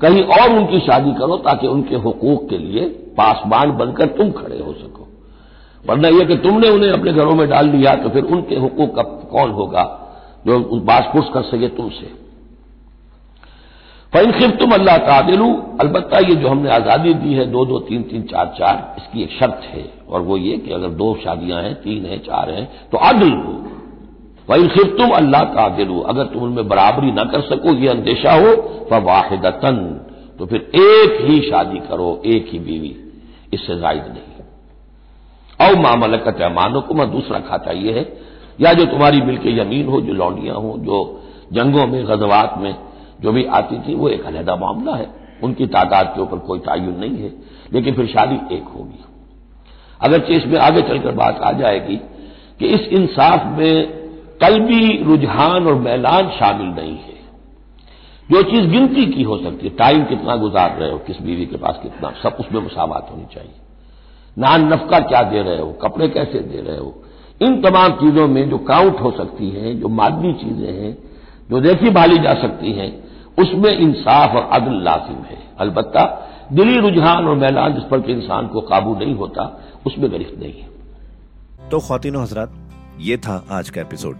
कहीं 0.00 0.22
और 0.22 0.56
उनकी 0.56 0.80
शादी 0.80 1.12
करो 1.12 1.36
ताकि 1.36 1.66
उनके 1.66 1.96
हकूक 1.98 2.48
के 2.50 2.58
लिए 2.58 2.88
पासबान 3.16 3.76
बनकर 3.78 4.06
तुम 4.06 4.30
खड़े 4.32 4.58
हो 4.58 4.72
सको। 4.72 5.08
वरना 5.84 6.08
यह 6.08 6.24
कि 6.24 6.36
तुमने 6.38 6.68
उन्हें 6.68 6.90
अपने 6.90 7.12
घरों 7.12 7.34
में 7.34 7.48
डाल 7.48 7.68
लिया 7.68 7.94
तो 7.94 8.08
फिर 8.08 8.24
उनके 8.24 8.56
हकूक 8.56 8.94
का 8.96 9.02
कौन 9.02 9.50
होगा 9.50 9.84
जो 10.46 10.58
बासपुस 10.80 11.30
कर 11.34 11.42
सके 11.42 11.68
तुमसे? 11.68 12.19
फिर 14.12 14.30
खिर 14.32 14.50
तुम 14.50 14.70
अल्लाह 14.72 14.96
तादिलू 14.98 15.48
अलबत्ता 15.80 16.18
ये 16.18 16.34
जो 16.34 16.48
हमने 16.48 16.70
आज़ादी 16.70 17.12
दी 17.14 17.34
है, 17.34 17.44
दो 17.46 17.64
दो, 17.64 17.78
तीन 17.80 18.02
तीन, 18.02 18.22
चार 18.22 18.54
चार, 18.58 18.94
इसकी 18.98 19.22
एक 19.22 19.30
शर्त 19.30 19.60
है। 19.64 19.84
और 20.08 20.20
वो 20.20 20.36
ये 20.36 20.56
कि 20.56 20.72
अगर 20.72 20.88
दो 20.98 21.14
शादियाँ 21.24 21.62
हैं, 21.62 21.74
तीन 21.74 22.06
हैं, 22.06 22.18
चार 22.18 22.50
हैं 22.50 22.68
तो 22.92 22.98
आदिल 22.98 23.32
हो। 23.32 23.54
वही 24.48 24.68
फिर 24.68 24.86
तुम 24.98 25.10
अल्लाह 25.10 25.44
तादिलू 25.44 26.00
अगर 26.02 26.24
तुम 26.24 26.42
उनमें 26.42 26.68
बराबरी 26.68 27.12
ना 27.12 27.24
कर 27.24 27.40
सको, 27.40 27.74
ये 27.74 27.88
अंदेशा 27.88 28.32
हो, 28.32 28.54
फवाहिदतन। 28.90 29.78
तो 30.38 30.46
फिर 30.46 30.60
एक 30.76 31.20
ही 31.20 31.40
शादी 31.50 31.78
करो, 31.78 32.10
एक 32.26 32.48
ही 32.52 32.58
बीवी। 32.58 32.94
इससे 33.54 33.78
जायद 33.80 34.04
नहीं। 34.08 34.28
और 35.60 35.78
मामलकत 35.78 36.40
अमानों 36.42 36.80
को 36.80 36.94
मैं 36.94 37.10
दूसरा 37.10 37.38
खाता 37.40 37.72
यह 37.72 37.94
है, 37.94 38.06
या 38.60 38.72
जो 38.72 38.84
तुम्हारी 38.84 39.20
मिल 39.20 39.36
के 39.36 39.50
यमीन 39.60 39.88
हो, 39.88 40.00
जो 40.00 40.12
लौंडियाँ 40.12 40.56
हो, 40.56 40.76
जो 40.78 41.22
जंगों 41.52 41.86
में, 41.86 42.04
गजवात 42.06 42.54
में 42.58 42.74
जो 43.20 43.32
भी 43.32 43.44
आती 43.44 43.78
थी, 43.78 43.94
वो 43.94 44.08
एक 44.08 44.24
अलहदा 44.24 44.56
मामला 44.56 44.96
है। 44.96 45.20
उनकी 45.42 45.66
तादाद 45.66 46.12
के 46.16 46.20
ऊपर 46.20 46.38
कोई 46.38 46.58
तयन 46.58 46.96
नहीं 46.98 47.16
है, 47.16 47.32
लेकिन 47.72 47.94
फिर 47.94 48.06
शादी 48.06 48.56
एक 48.56 48.62
होगी। 48.62 49.04
अगरचे 50.00 50.34
इसमें 50.34 50.58
आगे 50.58 50.82
चलकर 50.82 51.12
बात 51.12 51.40
आ 51.40 51.52
जाएगी 51.52 51.96
कि 52.58 52.66
इस 52.66 52.80
इंसाफ 52.80 53.58
में 53.58 54.00
कलबी, 54.40 55.02
रुझान 55.02 55.66
और 55.66 55.74
मैलान 55.74 56.28
शामिल 56.28 56.66
नहीं 56.66 56.96
है। 56.96 57.10
जो 58.30 58.42
चीज़ 58.42 58.66
गिनती 58.66 59.06
की 59.06 59.22
हो 59.22 59.38
सकती 59.38 59.68
है, 59.68 59.74
टाइम 59.74 60.04
कितना 60.04 60.36
गुजार 60.36 60.76
रहे 60.78 60.90
हो, 60.90 60.98
किस 60.98 61.22
बीवी 61.22 61.46
के 61.46 61.56
पास 61.56 61.80
कितना, 61.82 62.10
सब 62.22 62.36
उसमें 62.40 62.62
मुसावत 62.62 63.06
होनी 63.10 63.34
चाहिए। 63.34 63.52
नान 64.38 64.72
नफका 64.72 64.98
क्या 64.98 65.22
दे 65.22 65.42
रहे 65.42 65.58
हो, 65.58 65.72
कपड़े 65.72 66.08
कैसे 66.08 66.38
दे 66.38 66.60
रहे 66.60 66.78
हो, 66.78 67.02
इन 67.42 67.62
तमाम 67.62 67.92
चीज़ों 67.92 68.28
में 68.28 68.50
जो 68.50 68.58
काउंट 68.58 69.00
हो 69.00 69.10
सकती 69.10 69.50
हैं, 69.50 69.80
जो 69.80 69.88
मादनी 69.88 70.32
चीज़ें 70.32 70.82
हैं, 70.82 70.98
जो 71.50 71.60
देखी 71.60 71.90
भाली 71.90 72.18
जा 72.18 72.34
सकती 72.34 72.72
हैं 72.72 73.09
उसमें 73.40 73.70
इंसाफ 73.70 74.36
और 74.36 74.48
अदल 74.52 74.82
लाजिम 74.84 75.22
है। 75.24 75.38
अलबत्ता 75.60 76.04
दिली 76.52 76.78
रुझान 76.78 77.26
और 77.26 77.36
मैलान 77.36 77.74
जिस 77.74 77.82
पर 77.90 78.00
कि 78.00 78.12
इंसान 78.12 78.46
को 78.46 78.60
काबू 78.60 78.94
नहीं 78.94 79.14
होता, 79.14 79.42
उसमें 79.86 80.10
गिरफ्त 80.10 80.38
नहीं 80.38 80.52
है। 80.52 81.68
तो 81.70 81.78
खातिन 81.78 82.16
हजरात, 82.16 82.52
ये 83.00 83.16
था 83.16 83.44
आज 83.50 83.70
का 83.70 83.80
एपिसोड। 83.80 84.16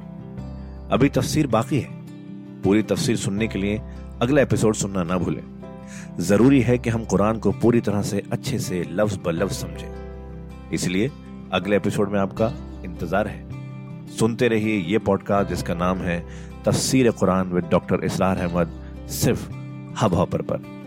अभी 0.93 1.09
तफसीर 1.09 1.47
बाकी 1.47 1.79
है। 1.79 1.99
पूरी 2.63 2.83
तफसीर 2.83 3.17
सुनने 3.17 3.49
के 3.49 3.59
लिए 3.59 3.81
अगला 4.23 4.43
एपिसोड 4.43 4.75
सुनना 4.75 5.03
ना 5.03 5.17
भूलें। 5.19 5.43
ज़रूरी 6.21 6.61
है 6.61 6.77
कि 6.79 6.91
हम 6.91 7.05
कुरान 7.05 7.39
को 7.39 7.53
पूरी 7.53 7.81
तरह 7.81 8.03
से 8.03 8.23
अच्छे 8.33 8.59
से 8.59 8.83
लफ्ज 8.91 9.19
ब 9.25 9.31
लफ्ज 9.33 9.53
समझें। 9.53 10.71
इसलिए 10.73 11.11
अगले 11.53 11.77
एपिसोड 11.77 12.11
में 12.11 12.19
आपका 12.21 12.53
इंतज़ार 12.85 13.29
है। 13.29 13.49
सुनते 14.19 14.49
रहिए 14.49 14.77
ये 14.83 14.99
पॉडकास्ट 14.99 15.49
जिसका 15.49 15.75
नाम 15.75 15.99
है 15.99 16.19
तफसीर 16.65 17.11
Quran 17.11 17.51
with 17.53 17.65
doctor 17.71 18.05
Israr 18.05 18.39
Ahmed. 18.39 18.79
सिर्फ़ 19.11 19.51
हब 20.01 20.15
हॉपर 20.15 20.43
पर। 20.43 20.80